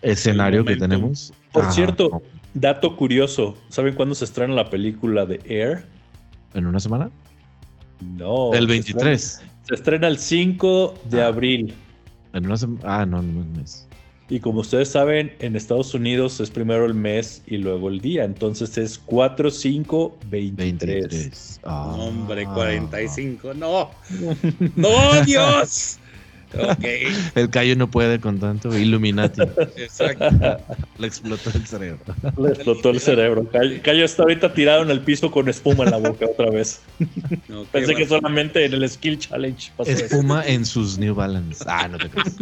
[0.02, 1.32] escenario que tenemos.
[1.52, 2.22] Por cierto,
[2.54, 5.84] dato curioso, ¿saben cuándo se estrena la película de Air?
[6.54, 7.10] ¿En una semana?
[8.00, 8.52] No.
[8.54, 9.42] El 23.
[9.62, 11.28] Se estrena, el 5 de ah.
[11.28, 11.74] abril.
[12.32, 12.80] En una semana.
[12.84, 13.88] Ah, no, no es mes.
[14.28, 18.24] Y como ustedes saben, en Estados Unidos es primero el mes y luego el día.
[18.24, 21.60] Entonces es 4, 5, 23.
[21.64, 23.52] Hombre, 45.
[23.54, 23.90] No.
[24.76, 25.98] no, Dios.
[26.56, 27.06] Okay.
[27.34, 29.42] El Cayo no puede con tanto Illuminati.
[29.76, 30.28] Exacto.
[30.98, 31.98] Le explotó el cerebro.
[32.38, 33.48] Le explotó el cerebro.
[33.82, 36.80] Cayo, está ahorita tirado en el piso con espuma en la boca otra vez.
[37.72, 41.64] Pensé que solamente en el Skill Challenge pasó Espuma en sus New Balance.
[41.66, 42.36] Ah, no te crees.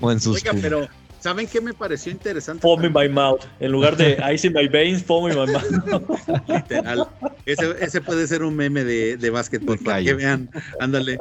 [0.00, 0.36] o en sus.
[0.36, 0.88] Oiga, pero
[1.20, 2.62] ¿Saben qué me pareció interesante?
[2.62, 3.40] Foam in my mouth.
[3.58, 6.48] En lugar de ice in my veins, foam in my mouth.
[6.48, 7.08] Literal.
[7.44, 10.50] Ese, puede ser un meme de, de básquetbol para que vean.
[10.80, 11.18] Ándale.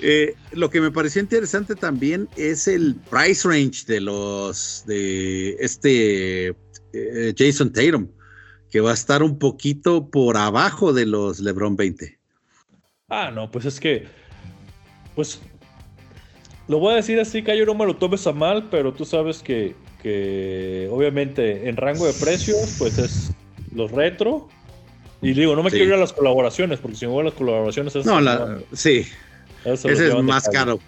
[0.00, 6.48] Eh, lo que me pareció interesante también es el price range de los de este
[6.94, 8.08] eh, Jason Tatum,
[8.70, 12.18] que va a estar un poquito por abajo de los LeBron 20.
[13.08, 14.06] Ah, no, pues es que.
[15.14, 15.40] Pues
[16.68, 19.04] lo voy a decir así, que yo no me lo tomes a mal, pero tú
[19.04, 19.74] sabes que,
[20.90, 23.32] obviamente en rango de precios, pues es
[23.74, 24.48] los retro.
[25.20, 27.34] Y digo, no me quiero ir a las colaboraciones, porque si me voy a las
[27.34, 27.96] colaboraciones...
[27.96, 28.20] Es no,
[28.72, 29.06] sí.
[29.64, 30.78] Ese es más caro.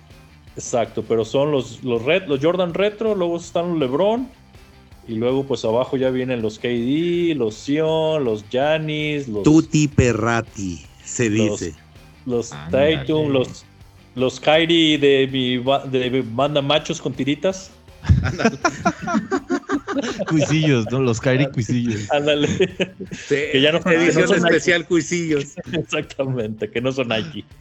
[0.57, 4.29] Exacto, pero son los, los, los Jordan Retro, luego están los LeBron,
[5.09, 9.43] y luego pues abajo ya vienen los KD, los Sion, los Janis, los...
[9.43, 11.75] Tutti Perrati, se dice.
[12.25, 13.65] Los, Tatum, los
[14.17, 17.71] los Kairi de mi, de banda machos con tiritas.
[20.29, 21.03] cuisillos, ¿no?
[21.03, 22.11] Los Kairi cuisillos.
[22.11, 22.49] Ándale.
[23.29, 25.55] que ya no, edición especial cuisillos.
[25.73, 27.45] Exactamente, que no son aquí.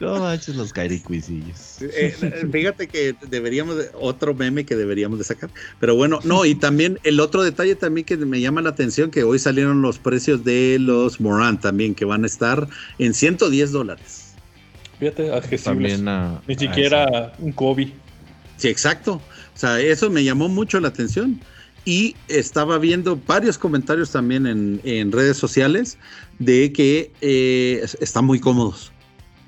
[0.00, 1.80] No manches los Kairi cuisillos.
[1.80, 5.48] Eh, eh, fíjate que deberíamos, otro meme que deberíamos de sacar.
[5.78, 9.22] Pero bueno, no, y también el otro detalle también que me llama la atención, que
[9.22, 12.66] hoy salieron los precios de los Moran también, que van a estar
[12.98, 14.29] en 110 dólares.
[15.00, 16.04] Fíjate, También
[16.46, 17.90] Ni siquiera un Kobe.
[18.58, 19.14] Sí, exacto.
[19.14, 21.40] O sea, eso me llamó mucho la atención.
[21.86, 25.96] Y estaba viendo varios comentarios también en, redes sociales
[26.38, 28.92] de que eh, están muy cómodos.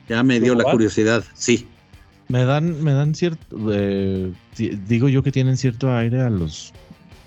[0.09, 1.67] Ya me dio la curiosidad, sí.
[2.29, 6.73] Me dan, me dan cierto, eh, digo yo que tienen cierto aire a los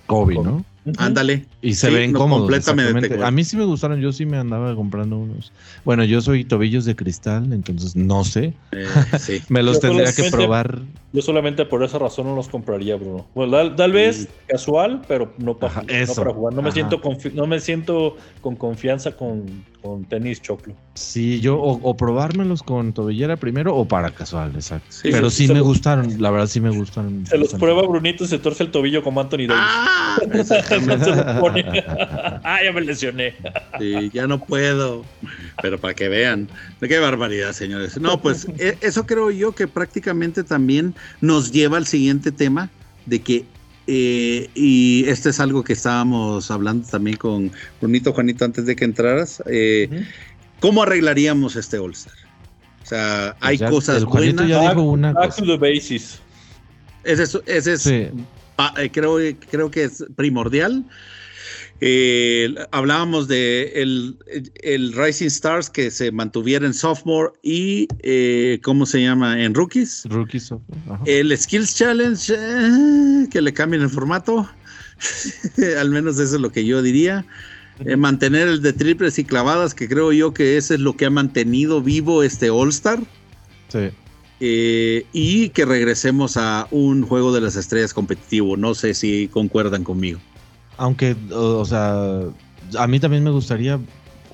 [0.07, 0.65] Kobe, ¿no?
[0.97, 1.45] Ándale.
[1.61, 2.43] Y se ven cómodos.
[2.43, 3.23] Completamente.
[3.23, 5.51] A mí sí me gustaron, yo sí me andaba comprando unos.
[5.83, 8.53] Bueno, yo soy tobillos de cristal, entonces no sé.
[8.71, 8.87] Eh,
[9.49, 10.81] me los tendría que probar.
[11.15, 13.25] Yo solamente por esa razón no los compraría, Bruno.
[13.33, 15.81] Bueno, tal, vez casual, pero no para,
[16.33, 16.53] jugar.
[16.53, 17.01] No me, siento
[17.33, 19.65] no me siento con confianza con,
[20.09, 20.73] tenis choclo.
[20.93, 24.87] Sí, yo, o, probármelos con tobillera primero o para casual, exacto.
[25.03, 27.25] pero sí, me gustaron, la verdad sí me gustan.
[27.25, 29.55] Se los prueba Brunito y se torce el tobillo como Anthony Davis.
[29.55, 30.17] Ah,
[32.43, 33.35] ah, ya me lesioné.
[33.79, 35.05] Sí, ya no puedo.
[35.61, 36.49] Pero para que vean.
[36.79, 37.99] Qué barbaridad, señores.
[37.99, 42.69] No, pues e, eso creo yo que prácticamente también nos lleva al siguiente tema
[43.05, 43.45] de que,
[43.87, 48.85] eh, y este es algo que estábamos hablando también con Brunito Juanito antes de que
[48.85, 50.05] entraras, eh,
[50.59, 52.13] ¿cómo arreglaríamos este All-Star?
[52.83, 54.47] O sea, hay cosas buenas.
[54.47, 56.19] Ya dijo una back, to the basis.
[57.03, 58.11] Ese es, ese es
[58.91, 59.17] creo,
[59.49, 60.85] creo que es primordial.
[61.81, 69.01] Eh, hablábamos de el, Rising Stars que se mantuviera en sophomore y eh, ¿cómo se
[69.01, 69.41] llama?
[69.43, 70.03] En rookies.
[70.05, 70.53] Rookies.
[71.05, 74.49] El Skills Challenge, eh, que le cambien el formato.
[75.79, 77.25] Al menos eso es lo que yo diría.
[77.97, 81.09] mantener el de triples y clavadas, que creo yo que eso es lo que ha
[81.09, 82.99] mantenido vivo este All Star.
[83.67, 83.89] Sí.
[84.39, 88.57] Y que regresemos a un juego de las estrellas competitivo.
[88.57, 90.19] No sé si concuerdan conmigo.
[90.77, 92.21] Aunque, o, sea,
[92.77, 93.79] a mí también me gustaría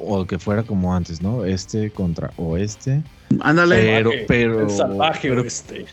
[0.03, 1.45] o que fuera como antes, ¿no?
[1.45, 3.03] Este contra oeste.
[3.41, 3.75] Ándale.
[3.75, 5.43] Pero, pero, salvaje pero,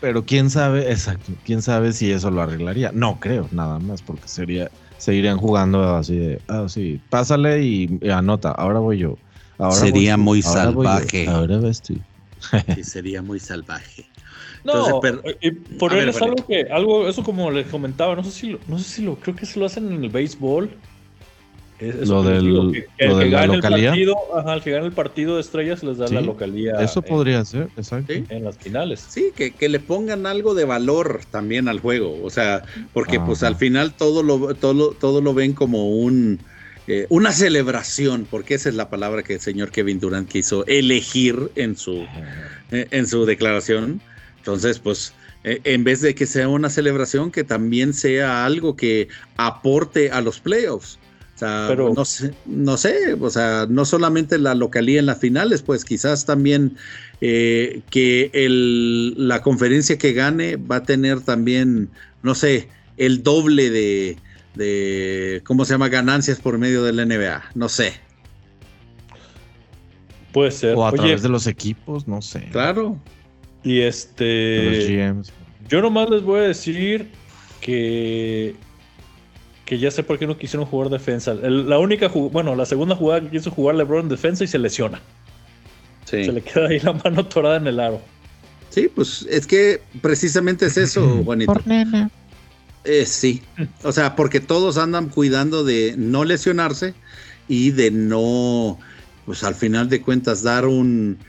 [0.01, 2.91] pero, quién sabe, exacto, quién sabe si eso lo arreglaría.
[2.91, 8.51] No creo, nada más, porque sería, seguirían jugando así de, ah, sí, pásale y, anota,
[8.51, 9.17] ahora voy yo.
[9.59, 11.27] Ahora sería muy salvaje.
[11.27, 11.95] Ahora ves tú.
[12.75, 14.05] sí, sería muy salvaje.
[14.63, 15.01] No,
[15.41, 18.59] y por él es algo que, algo, eso como les comentaba, no sé si lo,
[18.67, 20.69] no sé si lo, creo que se lo hacen en el béisbol.
[21.79, 25.41] lo del, que, el que gane el partido, ajá, el que gane el partido de
[25.41, 26.83] estrellas les da la localidad.
[26.83, 28.11] Eso podría ser, exacto.
[28.11, 29.05] En las finales.
[29.07, 32.17] Sí, que, que, le pongan algo de valor también al juego.
[32.21, 32.63] O sea,
[32.93, 36.39] porque pues al final todo lo, todo, todo lo ven como un
[36.91, 41.51] eh, una celebración, porque esa es la palabra que el señor Kevin Durant quiso elegir
[41.53, 42.07] en su,
[42.71, 44.01] eh, en su declaración.
[44.37, 45.13] Entonces, pues,
[45.43, 50.21] eh, en vez de que sea una celebración, que también sea algo que aporte a
[50.21, 50.97] los playoffs.
[51.35, 55.19] O sea, Pero, no, sé, no sé, o sea, no solamente la localía en las
[55.19, 56.75] finales, pues quizás también
[57.21, 61.89] eh, que el, la conferencia que gane va a tener también,
[62.23, 62.67] no sé,
[62.97, 64.17] el doble de,
[64.59, 65.89] de, ¿cómo se llama?
[65.89, 67.93] Ganancias por medio del NBA, no sé.
[70.31, 70.75] Puede ser.
[70.75, 72.47] O a través de los equipos, no sé.
[72.51, 72.97] Claro.
[73.63, 75.13] Y este.
[75.67, 77.09] Yo nomás les voy a decir
[77.61, 78.55] que.
[79.65, 81.33] Que ya sé por qué no quisieron jugar defensa.
[81.33, 82.09] la única.
[82.09, 85.01] Bueno, la segunda jugada que quiso jugar LeBron en defensa y se lesiona.
[86.05, 88.01] Se le queda ahí la mano torada en el aro.
[88.69, 91.53] Sí, pues es que precisamente es eso, Juanito.
[91.53, 92.09] Por nena.
[92.83, 93.41] Eh, sí.
[93.83, 96.93] O sea, porque todos andan cuidando de no lesionarse
[97.47, 98.79] y de no.
[99.25, 101.19] Pues al final de cuentas, dar un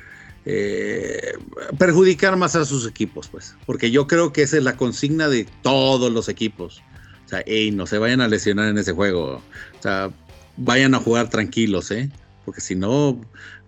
[0.46, 1.34] eh,
[1.78, 5.46] perjudicar más a sus equipos, pues, porque yo creo que esa es la consigna de
[5.62, 6.82] todos los equipos.
[7.26, 9.42] O sea, hey, no se vayan a lesionar en ese juego.
[9.78, 10.10] O sea,
[10.56, 12.10] vayan a jugar tranquilos, ¿eh?
[12.44, 13.20] Porque si no,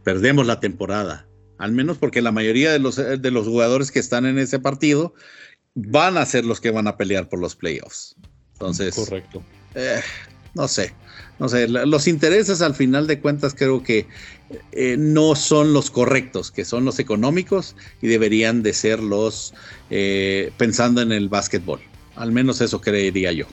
[0.03, 1.27] perdemos la temporada.
[1.59, 5.15] Al menos porque la mayoría de los, de los jugadores que están en ese partido
[5.75, 8.17] van a ser los que van a pelear por los playoffs.
[8.55, 9.43] Entonces, correcto.
[9.75, 10.01] Eh,
[10.55, 10.93] no sé
[11.43, 14.07] no sé, los intereses al final de cuentas creo que
[14.71, 19.53] eh, no son los correctos, que son los económicos y deberían de ser los
[19.91, 21.81] eh, pensando en el básquetbol.
[22.15, 23.47] Al menos eso creería yo.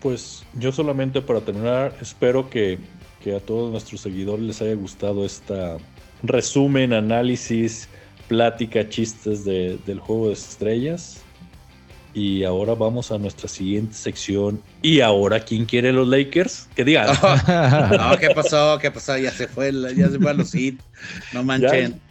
[0.00, 2.78] Pues yo solamente para terminar, espero que,
[3.34, 5.78] a todos nuestros seguidores les haya gustado esta
[6.22, 7.88] resumen, análisis,
[8.28, 11.20] plática, chistes del juego de estrellas.
[12.14, 14.62] Y ahora vamos a nuestra siguiente sección.
[14.82, 16.68] ¿Y ahora quién quiere los Lakers?
[16.76, 17.08] Que digan.
[17.90, 18.78] no, ¿qué pasó?
[18.80, 19.18] ¿Qué pasó?
[19.18, 20.80] Ya se fue, ya se fue a los hit.
[21.32, 22.00] No manchen.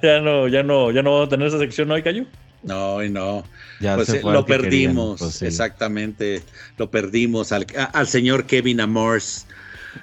[0.00, 2.24] Ya, no, ya no, ya no vamos a tener esa sección hoy, Cayo.
[2.62, 3.44] No, y no.
[3.80, 6.42] Ya pues, lo perdimos, pues exactamente.
[6.78, 9.46] Lo perdimos al, al, señor Kevin Amors.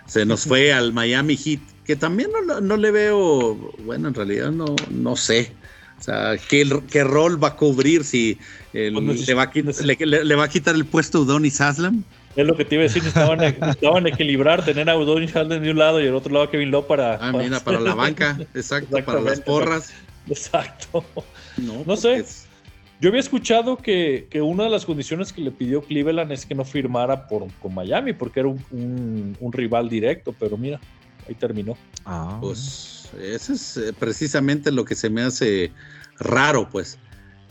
[0.05, 1.61] Se nos fue al Miami Heat,
[1.91, 5.51] que también no, no, le veo, bueno, en realidad no, no sé.
[5.99, 8.37] O sea, ¿qué, ¿qué, rol va a cubrir si
[8.71, 8.91] le,
[9.33, 12.05] va a, le, va a, quitar el puesto a Udonis Haslam?
[12.37, 15.69] Es lo que te iba a decir, estaban estaban equilibrar, tener a Udonis Haslam de
[15.69, 17.15] un lado y el otro lado a Kevin Love para...
[17.15, 19.91] Ah, mira, para la banca, exacto, para las porras.
[20.29, 21.03] Exacto.
[21.57, 22.23] No, no sé.
[23.01, 26.63] Yo había escuchado que, una de las condiciones que le pidió Cleveland es que no
[26.63, 30.79] firmara por, con Miami porque era un, un rival directo, pero mira,
[31.31, 31.77] ahí terminó.
[32.05, 32.37] Ah.
[32.41, 35.71] Pues eso es eh, precisamente lo que se me hace
[36.19, 36.97] raro, pues.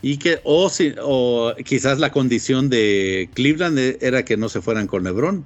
[0.01, 4.61] Y que, o, si, o quizás la condición de Cleveland e, era que no se
[4.61, 5.45] fueran con LeBron.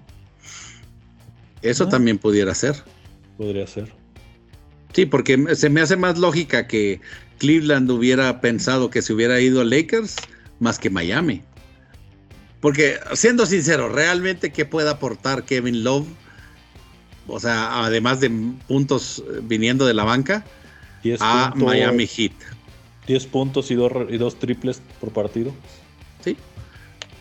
[1.61, 1.89] Eso ah.
[1.89, 2.75] también pudiera ser.
[3.37, 3.91] Podría ser.
[4.93, 7.01] Sí, porque se me hace más lógica que
[7.39, 10.15] Cleveland hubiera pensado que se hubiera ido a Lakers
[10.59, 11.41] más que Miami.
[12.61, 16.07] Porque, siendo sincero, realmente, ¿qué puede aportar Kevin Love
[17.27, 18.29] o sea, además de
[18.67, 20.45] puntos eh, viniendo de la banca,
[21.19, 22.33] a Miami Heat.
[23.07, 25.53] 10 puntos y dos, y dos triples por partido.
[26.23, 26.35] Sí.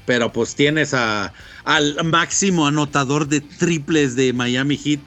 [0.06, 1.32] Pero pues tienes a,
[1.64, 5.00] al máximo anotador de triples de Miami Heat,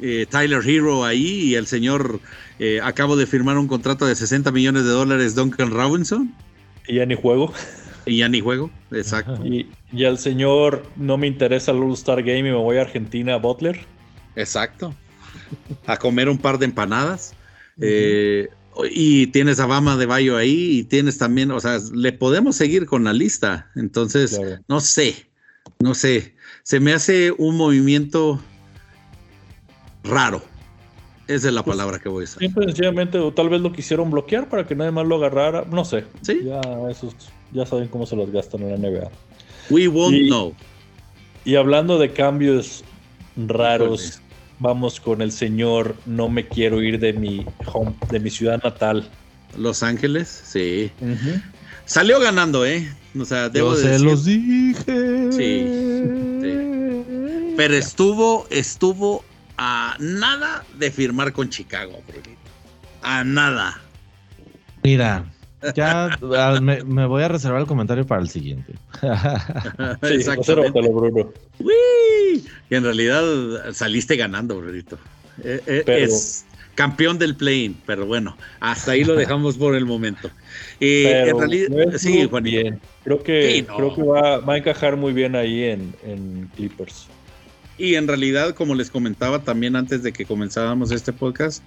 [0.00, 2.20] eh, Tyler Hero ahí, y el señor
[2.58, 6.34] eh, acabo de firmar un contrato de 60 millones de dólares, Duncan Robinson.
[6.86, 7.52] Y ya ni juego.
[8.06, 9.44] Y ya ni juego, exacto.
[9.44, 13.36] Y, y al señor no me interesa el All-Star Game y me voy a Argentina,
[13.36, 13.86] Butler.
[14.36, 14.94] Exacto.
[15.86, 17.34] A comer un par de empanadas.
[17.80, 18.48] Eh,
[18.90, 22.86] y tienes a Bama de Bayo ahí y tienes también, o sea, le podemos seguir
[22.86, 23.70] con la lista.
[23.74, 25.26] Entonces, no sé,
[25.78, 26.34] no sé.
[26.62, 28.40] Se me hace un movimiento
[30.04, 30.42] raro.
[31.26, 32.40] Esa es la pues, palabra que voy a usar.
[32.40, 35.64] Simple sencillamente, o tal vez lo quisieron bloquear para que nadie más lo agarrara.
[35.70, 36.04] No sé.
[36.22, 36.40] Sí.
[36.44, 36.60] Ya,
[36.90, 37.14] esos,
[37.52, 39.10] ya saben cómo se los gastan en la NBA.
[39.70, 40.54] We won't know.
[41.44, 42.84] Y hablando de cambios
[43.36, 44.19] raros.
[44.60, 49.10] Vamos con el señor No me quiero ir de mi home, de mi ciudad natal.
[49.56, 50.92] Los Ángeles, sí.
[51.86, 52.88] Salió ganando, ¿eh?
[53.18, 55.32] O sea, debo Yo se los dije.
[55.32, 55.64] Sí,
[57.56, 59.24] Pero estuvo, estuvo
[59.56, 62.02] a nada de firmar con Chicago,
[63.02, 63.80] A nada.
[64.82, 65.24] Mira,
[65.74, 66.10] ya
[66.60, 68.74] me, voy a reservar el comentario para el siguiente.
[70.02, 70.80] Exactamente.
[70.80, 71.32] Bruno.
[71.58, 73.24] Y en realidad
[73.72, 74.98] saliste ganando, Brunito.
[75.42, 76.44] Eh, eh, es
[76.74, 80.30] campeón del plane, pero bueno, hasta ahí lo dejamos por el momento.
[80.78, 82.42] Y en realidad, sí, Juan.
[82.42, 82.80] Bien.
[83.04, 87.06] Creo que, creo que va, a encajar muy bien ahí en, Clippers.
[87.76, 91.62] Y en realidad, como les comentaba también antes de que comenzáramos este podcast,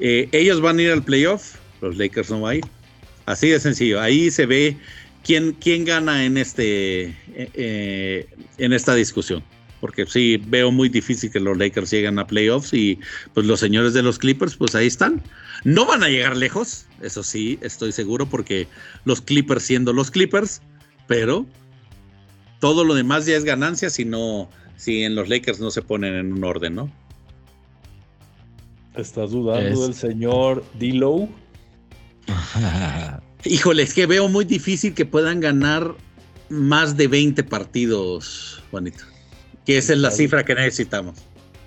[0.00, 2.64] eh, ellos van a ir al playoff, los Lakers no van a ir.
[3.26, 4.00] Así de sencillo.
[4.00, 4.76] Ahí se ve
[5.24, 9.42] quién, quién gana en, este, eh, eh, en esta discusión.
[9.80, 12.98] Porque sí, veo muy difícil que los Lakers lleguen a playoffs y
[13.32, 15.22] pues los señores de los Clippers, pues ahí están.
[15.64, 18.66] No van a llegar lejos, eso sí, estoy seguro, porque
[19.04, 20.60] los Clippers siendo los Clippers,
[21.06, 21.46] pero
[22.58, 26.14] todo lo demás ya es ganancia si no, si en los Lakers no se ponen
[26.14, 26.92] en un orden, ¿no?
[28.94, 31.28] ¿Estás dudando del señor D-Low?
[33.44, 35.94] Híjole, es que veo muy difícil que puedan ganar
[36.48, 39.04] más de 20 partidos, Juanito.
[39.64, 41.16] Que esa es la cifra que necesitamos.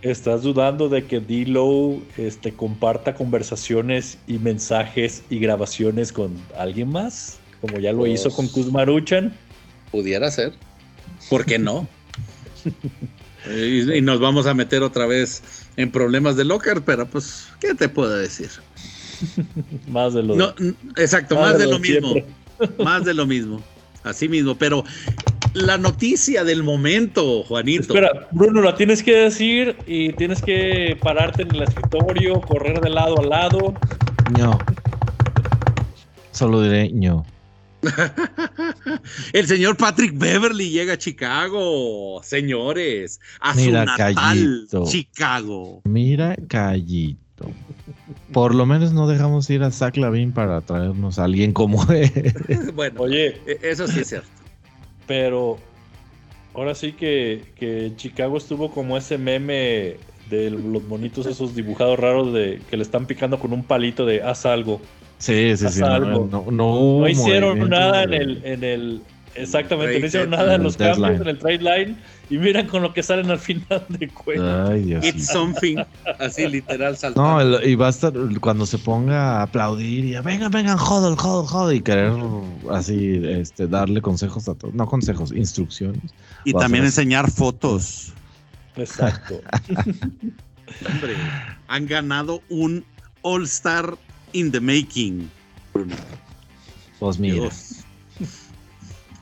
[0.02, 7.40] ¿Estás dudando de que D-Low este, comparta conversaciones y mensajes y grabaciones con alguien más?
[7.62, 9.34] Como ya lo hizo con pues, Kuzmaruchan.
[9.92, 10.52] Pudiera ser.
[11.30, 11.88] ¿Por qué no?
[13.50, 15.42] y, y, nos vamos a meter otra vez
[15.78, 18.50] en problemas de locker, pero pues, ¿qué te puedo decir?
[19.88, 20.54] más de lo no,
[20.98, 22.16] Exacto, más, de, lo, mismo.
[22.84, 23.62] más de lo mismo.
[24.04, 24.84] Así mismo, pero
[25.54, 27.82] la noticia del momento, Juanito.
[27.82, 32.90] Espera, Bruno, la tienes que decir y tienes que pararte en el escritorio, correr de
[32.90, 33.74] lado a lado.
[34.38, 34.58] No.
[36.32, 37.26] Solo diré no.
[39.34, 45.82] el señor Patrick Beverly llega a Chicago, señores, a su natal, Chicago.
[45.84, 47.52] Mira, Callito.
[48.34, 52.34] Por lo menos no dejamos ir a Zach Lavin para traernos a alguien como él.
[52.76, 54.28] bueno, oye, e-, eso sí es cierto.
[55.08, 55.58] Pero
[56.54, 59.98] ahora sí que, Chicago estuvo como ese meme
[60.30, 64.22] de los monitos esos dibujados raros de que le están picando con un palito de
[64.24, 64.82] haz algo.
[65.20, 65.80] Sí, sí, sí.
[65.82, 69.02] No, no, hicieron nada en el, en el
[69.36, 71.96] Exactamente, no hicieron nada en los cambios en el trade line
[72.30, 74.68] y miran con lo que salen al final de cuenta.
[74.68, 75.78] Ay, Dios It's something,
[76.20, 77.50] así literal saltando.
[77.50, 81.18] No, y va a estar cuando se ponga a aplaudir y a, vengan, vengan, joder,
[81.18, 82.14] joder, joder, y querer
[82.72, 86.14] así este, darle consejos a todos, no consejos, instrucciones.
[86.46, 88.14] Y también enseñar fotos.
[88.76, 89.42] Exacto.
[90.90, 91.16] Hombre,
[91.68, 92.86] han ganado un
[93.22, 93.96] All Star
[94.34, 95.30] in the making.
[97.00, 97.50] Pues mira.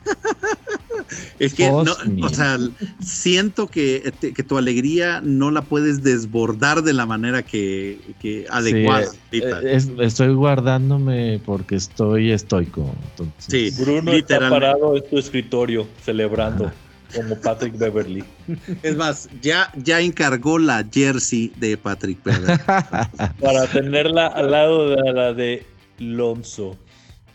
[1.39, 1.83] es que, no,
[2.23, 2.57] o sea,
[3.03, 9.11] siento que, que, tu alegría no la puedes desbordar de la manera que, que adecuada.
[9.31, 12.93] Eh, estoy guardándome porque estoy estoico.
[13.37, 16.71] Sí, Bruno está parado en tu escritorio celebrando.
[17.15, 18.23] Como Patrick Beverly.
[18.83, 22.57] Es más, ya, ya encargó la jersey de Patrick Beverly.
[23.41, 25.65] Para tenerla al lado de la de
[25.99, 26.77] Lonzo.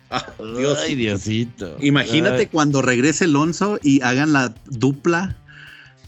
[0.11, 0.25] Ah,
[0.85, 1.77] Ay, Diosito.
[1.81, 5.37] Imagínate cuando regrese Lonzo y hagan la dupla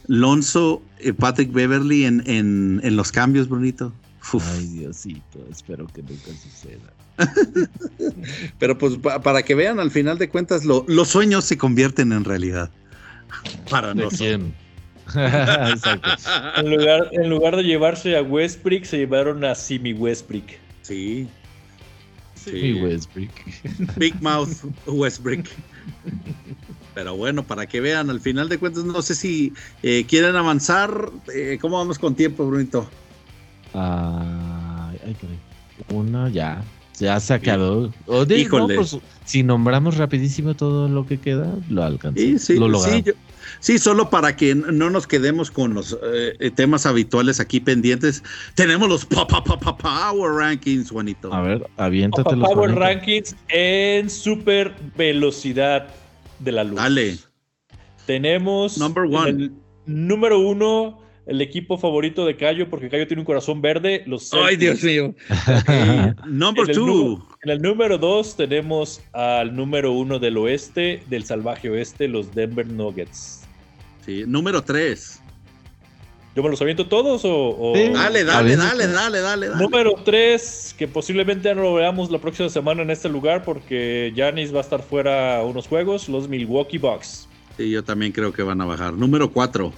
[0.08, 3.92] Lonzo, y Patrick Beverly en, en, los cambios, Brunito.
[4.54, 6.92] Ay, Diosito, espero que nunca suceda.
[8.58, 12.70] Pero pues para que vean, al final de cuentas, los sueños se convierten en realidad.
[13.70, 14.40] Para nosotros.
[15.14, 20.46] en, lugar, en lugar de llevarse a Westbrook, se llevaron a Simi Westbrook.
[20.82, 21.28] Sí.
[22.44, 22.74] Sí.
[22.74, 23.30] Westbrook.
[23.96, 25.44] Big Mouth Westbrook.
[26.94, 31.10] Pero bueno, para que vean, al final de cuentas, no sé si eh, quieren avanzar.
[31.34, 32.88] Eh, ¿Cómo vamos con tiempo, Brunito?
[33.74, 35.16] Ah, ay,
[35.92, 36.62] Uno ya.
[36.98, 37.92] Ya se acabó.
[38.28, 38.74] Híjole.
[38.74, 42.42] Pues, si nombramos rapidísimo todo lo que queda, lo alcanzamos.
[42.42, 43.04] Sí, sí, sí,
[43.78, 48.22] solo para que no nos quedemos con los eh, temas habituales aquí pendientes.
[48.54, 51.32] Tenemos los Power Rankings, Juanito.
[51.32, 55.88] A ver, aviéntate los Power Rankings en super velocidad
[56.38, 56.76] de la luz.
[56.76, 57.18] Dale.
[58.06, 59.28] Tenemos Number one.
[59.30, 59.52] el
[59.86, 64.02] número uno el equipo favorito de Cayo, porque Cayo tiene un corazón verde.
[64.06, 65.14] Los Ay, Dios mío.
[66.26, 67.22] Number two.
[67.42, 72.66] En el número dos tenemos al número uno del oeste, del salvaje oeste, los Denver
[72.66, 73.42] Nuggets.
[74.06, 75.20] Sí, número tres.
[76.34, 77.72] ¿Yo me los aviento todos o...?
[77.74, 82.48] Dale, dale, dale, dale, dale, Número tres, que posiblemente ya no lo veamos la próxima
[82.48, 87.28] semana en este lugar porque Janis va a estar fuera unos juegos, los Milwaukee Bucks.
[87.58, 88.94] Sí, yo también creo que van a bajar.
[88.94, 89.72] Número cuatro.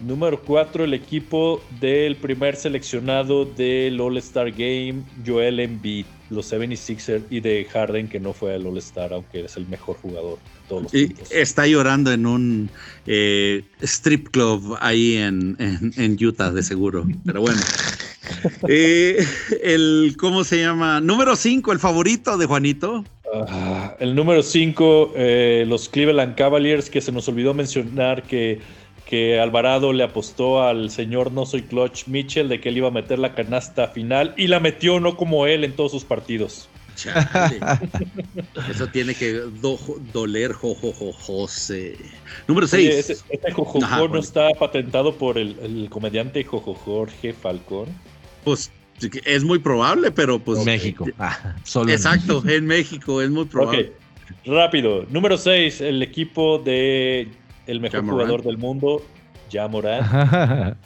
[0.00, 7.40] Número 4, el equipo del primer seleccionado del All-Star Game, Joel Embiid, los 76ers y
[7.40, 10.92] de Harden, que no fue al All-Star, aunque es el mejor jugador de todos los
[10.92, 11.30] tiempos.
[11.30, 12.70] Está llorando en un
[13.06, 15.56] eh, strip club ahí en,
[16.20, 17.06] Utah, de seguro.
[17.24, 17.60] Pero bueno.
[18.68, 19.26] Eh,
[19.64, 21.00] el, ¿Cómo se llama?
[21.00, 23.04] Número 5, el favorito de Juanito.
[23.34, 28.60] Ah, el número 5, eh, los Cleveland Cavaliers, que se nos olvidó mencionar que
[29.10, 32.92] que Alvarado le apostó al señor No Soy Clutch Mitchell de que él iba a
[32.92, 36.68] meter la canasta final y la metió no como él en todos sus partidos.
[38.70, 39.40] Eso tiene que
[40.12, 41.96] doler, jojojo, José.
[42.46, 43.24] Número 6.
[43.28, 47.88] este jojojo no está patentado por el, comediante Jojo Jorge Falcón.
[48.44, 48.70] Pues
[49.24, 50.64] es muy probable, pero pues.
[50.64, 51.06] México.
[51.18, 51.56] Ah,
[51.88, 53.92] exacto, en México es muy probable.
[54.44, 55.04] Rápido.
[55.10, 57.28] Número 6, el equipo de
[57.66, 59.02] el mejor jugador del mundo,
[59.52, 59.68] Ja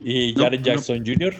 [0.00, 1.34] y Jaren Jackson Jr.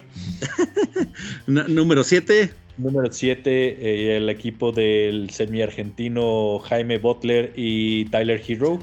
[1.69, 2.53] número 7.
[2.79, 8.79] Número 7, eh, el equipo del semi-argentino Jaime Butler y Tyler Hero.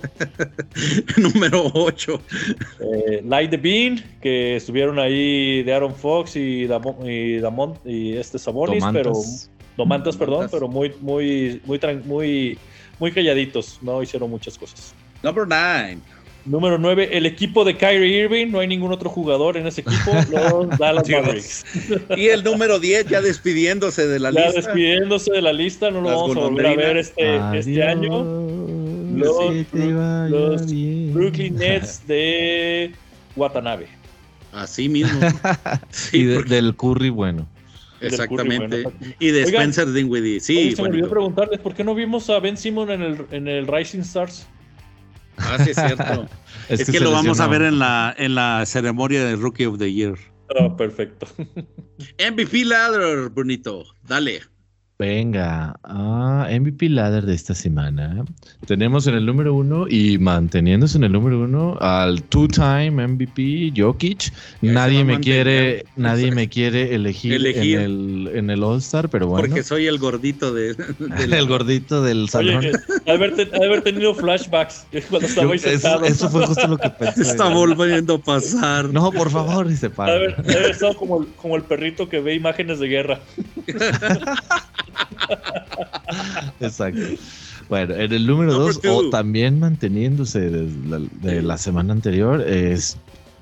[1.17, 2.21] número 8.
[2.79, 6.65] Eh, Light the Bean, que estuvieron ahí de Aaron Fox y,
[7.05, 7.39] y,
[7.85, 9.13] y este Sabonis, pero
[9.77, 12.57] Domantas, perdón, pero muy, muy, muy, muy,
[12.99, 14.93] muy calladitos, no hicieron muchas cosas.
[15.23, 16.01] Number nine.
[16.45, 18.51] Número 9, el equipo de Kyrie Irving.
[18.51, 20.11] No hay ningún otro jugador en ese equipo.
[20.29, 21.65] Los Dallas Mavericks.
[22.17, 24.49] Y el número 10 ya despidiéndose de la lista.
[24.49, 25.89] Ya despidiéndose de la lista.
[25.89, 28.25] No lo vamos a volver a ver este, este año.
[29.15, 29.71] Los,
[31.13, 32.91] Brooklyn Nets de
[33.37, 33.87] Watanabe.
[34.51, 35.19] Así mismo.
[36.11, 37.47] y del Curry bueno.
[38.01, 38.83] Exactamente.
[39.19, 40.41] y de Spencer Dinwiddie.
[40.41, 43.47] Sí, se me olvidó preguntarles por qué no vimos a Ben Simon en el, en
[43.47, 44.45] el Rising Stars.
[45.37, 46.27] Ah, sí, es cierto.
[46.69, 49.91] es, que, lo vamos a ver en la, en la ceremonia de Rookie of the
[49.91, 50.17] Year.
[50.59, 51.27] Oh, perfecto.
[52.19, 53.85] MVP Ladder, bonito.
[54.03, 54.41] Dale.
[55.03, 58.23] Venga, ah, MVP ladder de esta semana.
[58.65, 64.31] Tenemos en el número uno y manteniéndose en el número uno al two-time MVP Jokic.
[64.61, 69.45] Nadie me quiere, nadie me quiere elegir, En, el, en el All Star, pero bueno.
[69.45, 70.73] Porque soy el gordito de,
[71.19, 72.59] el gordito del salón.
[72.59, 72.71] Oye,
[73.05, 76.05] haber, tenido flashbacks cuando estaba ahí sentado.
[76.05, 77.23] Eso, fue justo lo que pensé.
[77.23, 78.85] Está volviendo a pasar.
[78.93, 80.13] No, por favor, y se para.
[80.13, 80.35] Haber,
[80.71, 83.19] estado como, como el perrito que ve imágenes de guerra.
[86.59, 87.01] Exacto.
[87.69, 92.97] Bueno, en el número dos, o también manteniéndose de la, semana anterior, es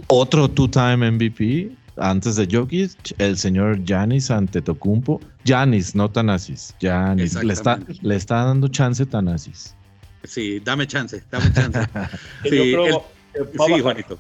[0.08, 5.20] otro two-time MVP antes de Jokic, el señor Janis Antetokounmpo.
[5.46, 6.74] Janis, no Tanasis.
[6.80, 7.34] Janis.
[7.44, 9.76] Le está, le está dando chance Tanasis.
[10.24, 11.80] Sí, dame chance, dame chance.
[12.44, 13.06] sí, Yo creo
[13.60, 14.20] va a Juanito.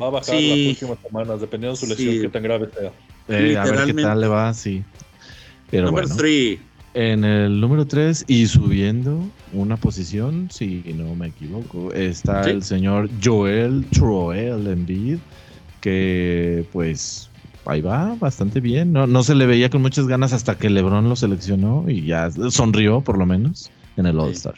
[0.00, 2.92] Va a bajar las próximas semanas, dependiendo de su lesión, que tan grave sea.
[3.28, 4.82] Eh, a ver qué tal le va, sí.
[5.70, 6.08] Pero bueno.
[6.92, 13.08] En el número 3 y subiendo una posición, si no me equivoco, está el señor
[13.22, 15.18] Joel Troel Embiid,
[15.80, 17.30] que pues
[17.66, 18.92] ahí va bastante bien.
[18.92, 22.28] No, no se le veía con muchas ganas hasta que LeBron lo seleccionó y ya
[22.50, 24.54] sonrió por lo menos en el All-Star.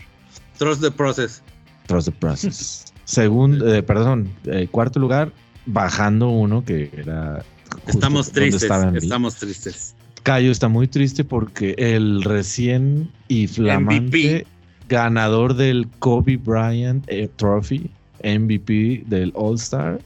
[0.56, 1.42] Trust the process.
[1.86, 2.84] Trust the process.
[3.04, 5.32] Segundo, eh, perdón, eh, cuarto lugar,
[5.66, 7.44] bajando uno que era...
[7.86, 9.94] Estamos tristes, estamos tristes.
[10.22, 14.46] Cayo está muy triste porque el recién y flamante
[14.88, 17.90] ganador del Kobe Bryant eh, Trophy,
[18.22, 19.98] MVP del All Star,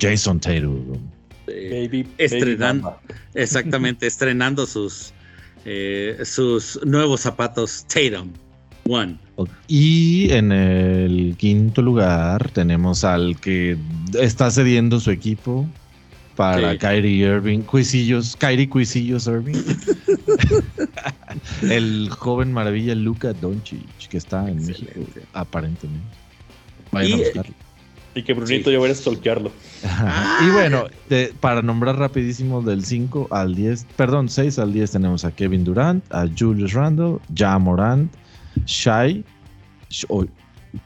[0.00, 0.98] Jason Tatum.
[1.46, 2.98] Baby, estrenando,
[3.34, 5.12] exactamente, estrenando sus,
[5.64, 8.32] eh, sus nuevos zapatos Tatum.
[8.88, 9.18] One.
[9.66, 13.76] Y en el quinto lugar tenemos al que
[14.18, 15.68] está cediendo su equipo,
[16.38, 19.56] para Kyrie Irving, Cuisillos, Kyrie Cuisillos Irving.
[21.62, 25.00] el joven maravilla Luca Doncic, que está en México,
[25.32, 26.06] aparentemente.
[26.92, 27.54] Vayan y, a buscarlo.
[28.14, 29.50] Y que Brunito yo voy a stalkearlo.
[30.46, 30.84] Y bueno,
[31.40, 36.04] para nombrar rapidísimo del 5 al 10, perdón, 6 al 10 tenemos a Kevin Durant,
[36.12, 38.12] a Julius Randle, Ja Morant,
[38.64, 39.24] Shai,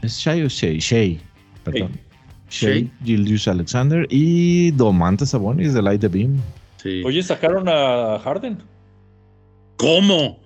[0.01, 0.79] ¿es Shai o Shea?
[0.79, 1.19] Shea,
[1.63, 1.91] perdón.
[2.53, 6.41] Shea, Julius Alexander y Domantas Sabonis de Light the Beam.
[7.05, 8.59] Oye, sacaron a Harden.
[9.77, 10.41] ¿Cómo?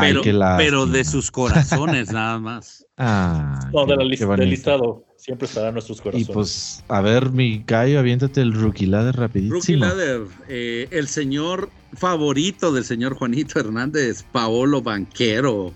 [0.00, 0.22] pero,
[0.56, 2.86] pero de sus corazones nada más.
[2.96, 5.04] Ah, no, de la lista, del listado.
[5.16, 6.28] Siempre estará en nuestros corazones.
[6.28, 9.54] Y pues, a ver, mi Cayo, aviéntate el Rookie Ladder rapidísimo.
[9.54, 15.72] Rookie Ladder, eh, el señor favorito del señor Juanito Hernández, Paolo Banquero,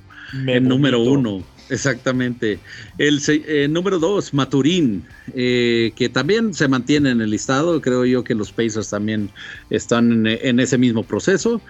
[0.47, 1.43] el número uno.
[1.71, 2.59] Exactamente.
[2.97, 5.05] El eh, número dos, Maturín,
[5.35, 7.81] eh, que también se mantiene en el listado.
[7.81, 9.31] Creo yo que los Pacers también
[9.69, 11.61] están en, ese mismo proceso.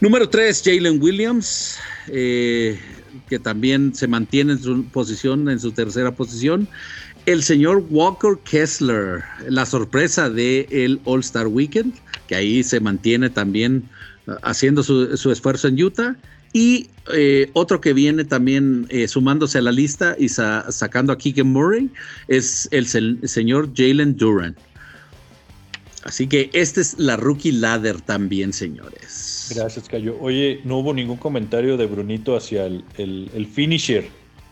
[0.00, 2.78] Número tres, Jalen Williams, eh,
[3.28, 6.68] que también se mantiene en su posición, en su tercera posición.
[7.24, 11.94] El señor Walker Kessler, la sorpresa del el All-Star Weekend,
[12.26, 13.88] que ahí se mantiene también
[14.42, 16.16] haciendo su, su esfuerzo en Utah.
[16.52, 21.48] Y eh, otro que viene también eh, sumándose a la lista y sacando a Keegan
[21.48, 21.90] Murray
[22.28, 24.56] es el, señor Jalen Duran.
[26.04, 29.52] Así que esta es la rookie ladder también, señores.
[29.54, 30.16] Gracias, Cayo.
[30.20, 34.06] Oye, no hubo ningún comentario de Brunito hacia el, finisher,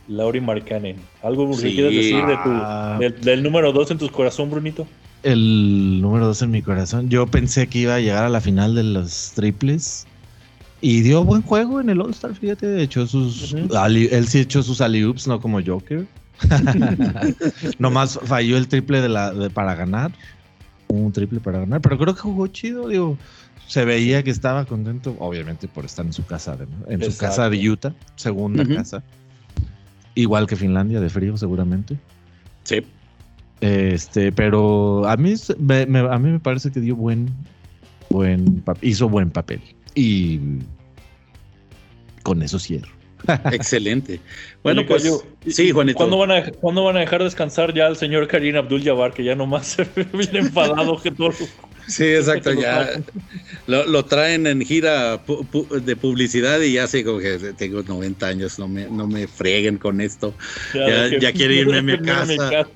[0.08, 0.96] Lauri Markkanen.
[1.22, 2.98] ¿Algo que quieras decir ah.
[3.22, 4.86] del, número 2 en tu corazón, Brunito?
[5.22, 7.08] El número 2 en mi corazón.
[7.08, 10.06] Yo pensé que iba a llegar a la final de los triples
[10.80, 12.66] y dio buen juego en el All-Star, fíjate.
[12.66, 16.06] De hecho, sus, él sí echó sus alley no como Joker.
[17.78, 20.12] Nomás falló el triple de la, para ganar.
[20.88, 21.80] Un triple para ganar.
[21.80, 23.18] Pero creo que jugó chido, digo.
[23.66, 27.68] Se veía que estaba contento, obviamente por estar en su casa, en su casa de
[27.68, 29.02] Utah, segunda casa.
[30.14, 31.98] Igual que Finlandia, de frío, seguramente.
[32.62, 32.86] Sí.
[33.60, 37.28] Este, pero a mí, a mí me parece que dio buen,
[38.08, 39.60] buen, hizo buen papel.
[39.96, 40.38] Y
[42.22, 42.92] con eso cierro.
[43.52, 44.20] Excelente.
[44.62, 45.08] Bueno, pues
[45.46, 45.96] sí, Juanito.
[45.96, 49.22] ¿cuándo van, a, ¿Cuándo van a dejar descansar ya al señor Karim Abdul Jabbar, que
[49.22, 51.30] ya nomás se viene enfadado que todo
[51.86, 53.00] Sí, exacto, ya
[53.66, 55.20] lo, traen en gira
[55.82, 59.78] de publicidad y ya sé como que tengo 90 años, no me, no me freguen
[59.78, 60.34] con esto.
[60.74, 62.68] Ya, ya, quiero irme a mi casa.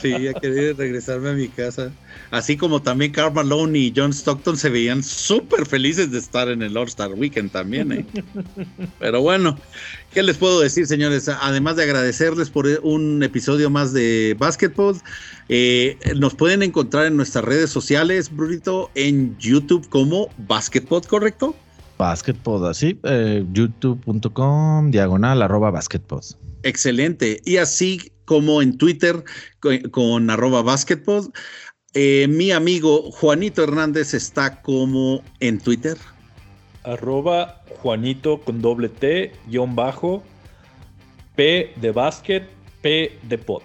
[0.00, 1.90] Sí, ya quiero regresarme a mi casa.
[2.30, 6.62] Así como también Carl Malone y John Stockton se veían súper felices de estar en
[6.62, 7.92] el All-Star Weekend también.
[7.92, 8.06] ¿eh?
[8.98, 9.58] Pero bueno,
[10.12, 11.28] ¿qué les puedo decir, señores?
[11.28, 14.96] Además de agradecerles por un episodio más de Basketball.
[15.48, 21.54] Eh, nos pueden encontrar en nuestras redes sociales, Brunito, en YouTube como Basketball, ¿correcto?
[21.98, 26.24] Basketpod, así, eh, youtube.com, diagonal, arroba basketpod.
[26.62, 27.42] Excelente.
[27.44, 29.22] Y así como en Twitter
[29.90, 31.28] con, arroba basketpod,
[31.92, 35.98] eh, mi amigo Juanito Hernández está como en Twitter.
[36.84, 40.22] Arroba Juanito con doble T, guion bajo,
[41.36, 42.44] P de basket,
[42.82, 43.62] P de pot.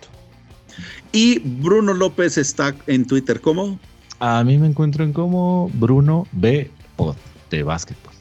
[1.11, 3.79] Y Bruno López está en Twitter como.
[4.19, 6.69] A mí me encuentran como Bruno B.
[6.95, 7.15] Pod
[7.51, 8.13] de básquetbol.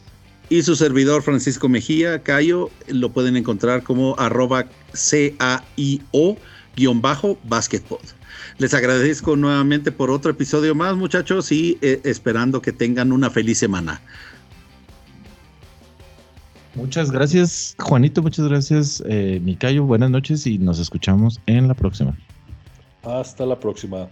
[0.49, 6.37] Y su servidor Francisco Mejía, Cayo, lo pueden encontrar como arroba C-A-I-O
[6.77, 8.01] guion bajo básquetbol.
[8.59, 13.59] Les agradezco nuevamente por otro episodio más, muchachos, y eh, esperando que tengan una feliz
[13.59, 14.01] semana.
[16.75, 18.23] Muchas gracias, Juanito.
[18.23, 19.41] Muchas gracias, eh.
[19.81, 22.17] Buenas noches y nos escuchamos en la próxima.
[23.05, 24.09] Hasta la próxima.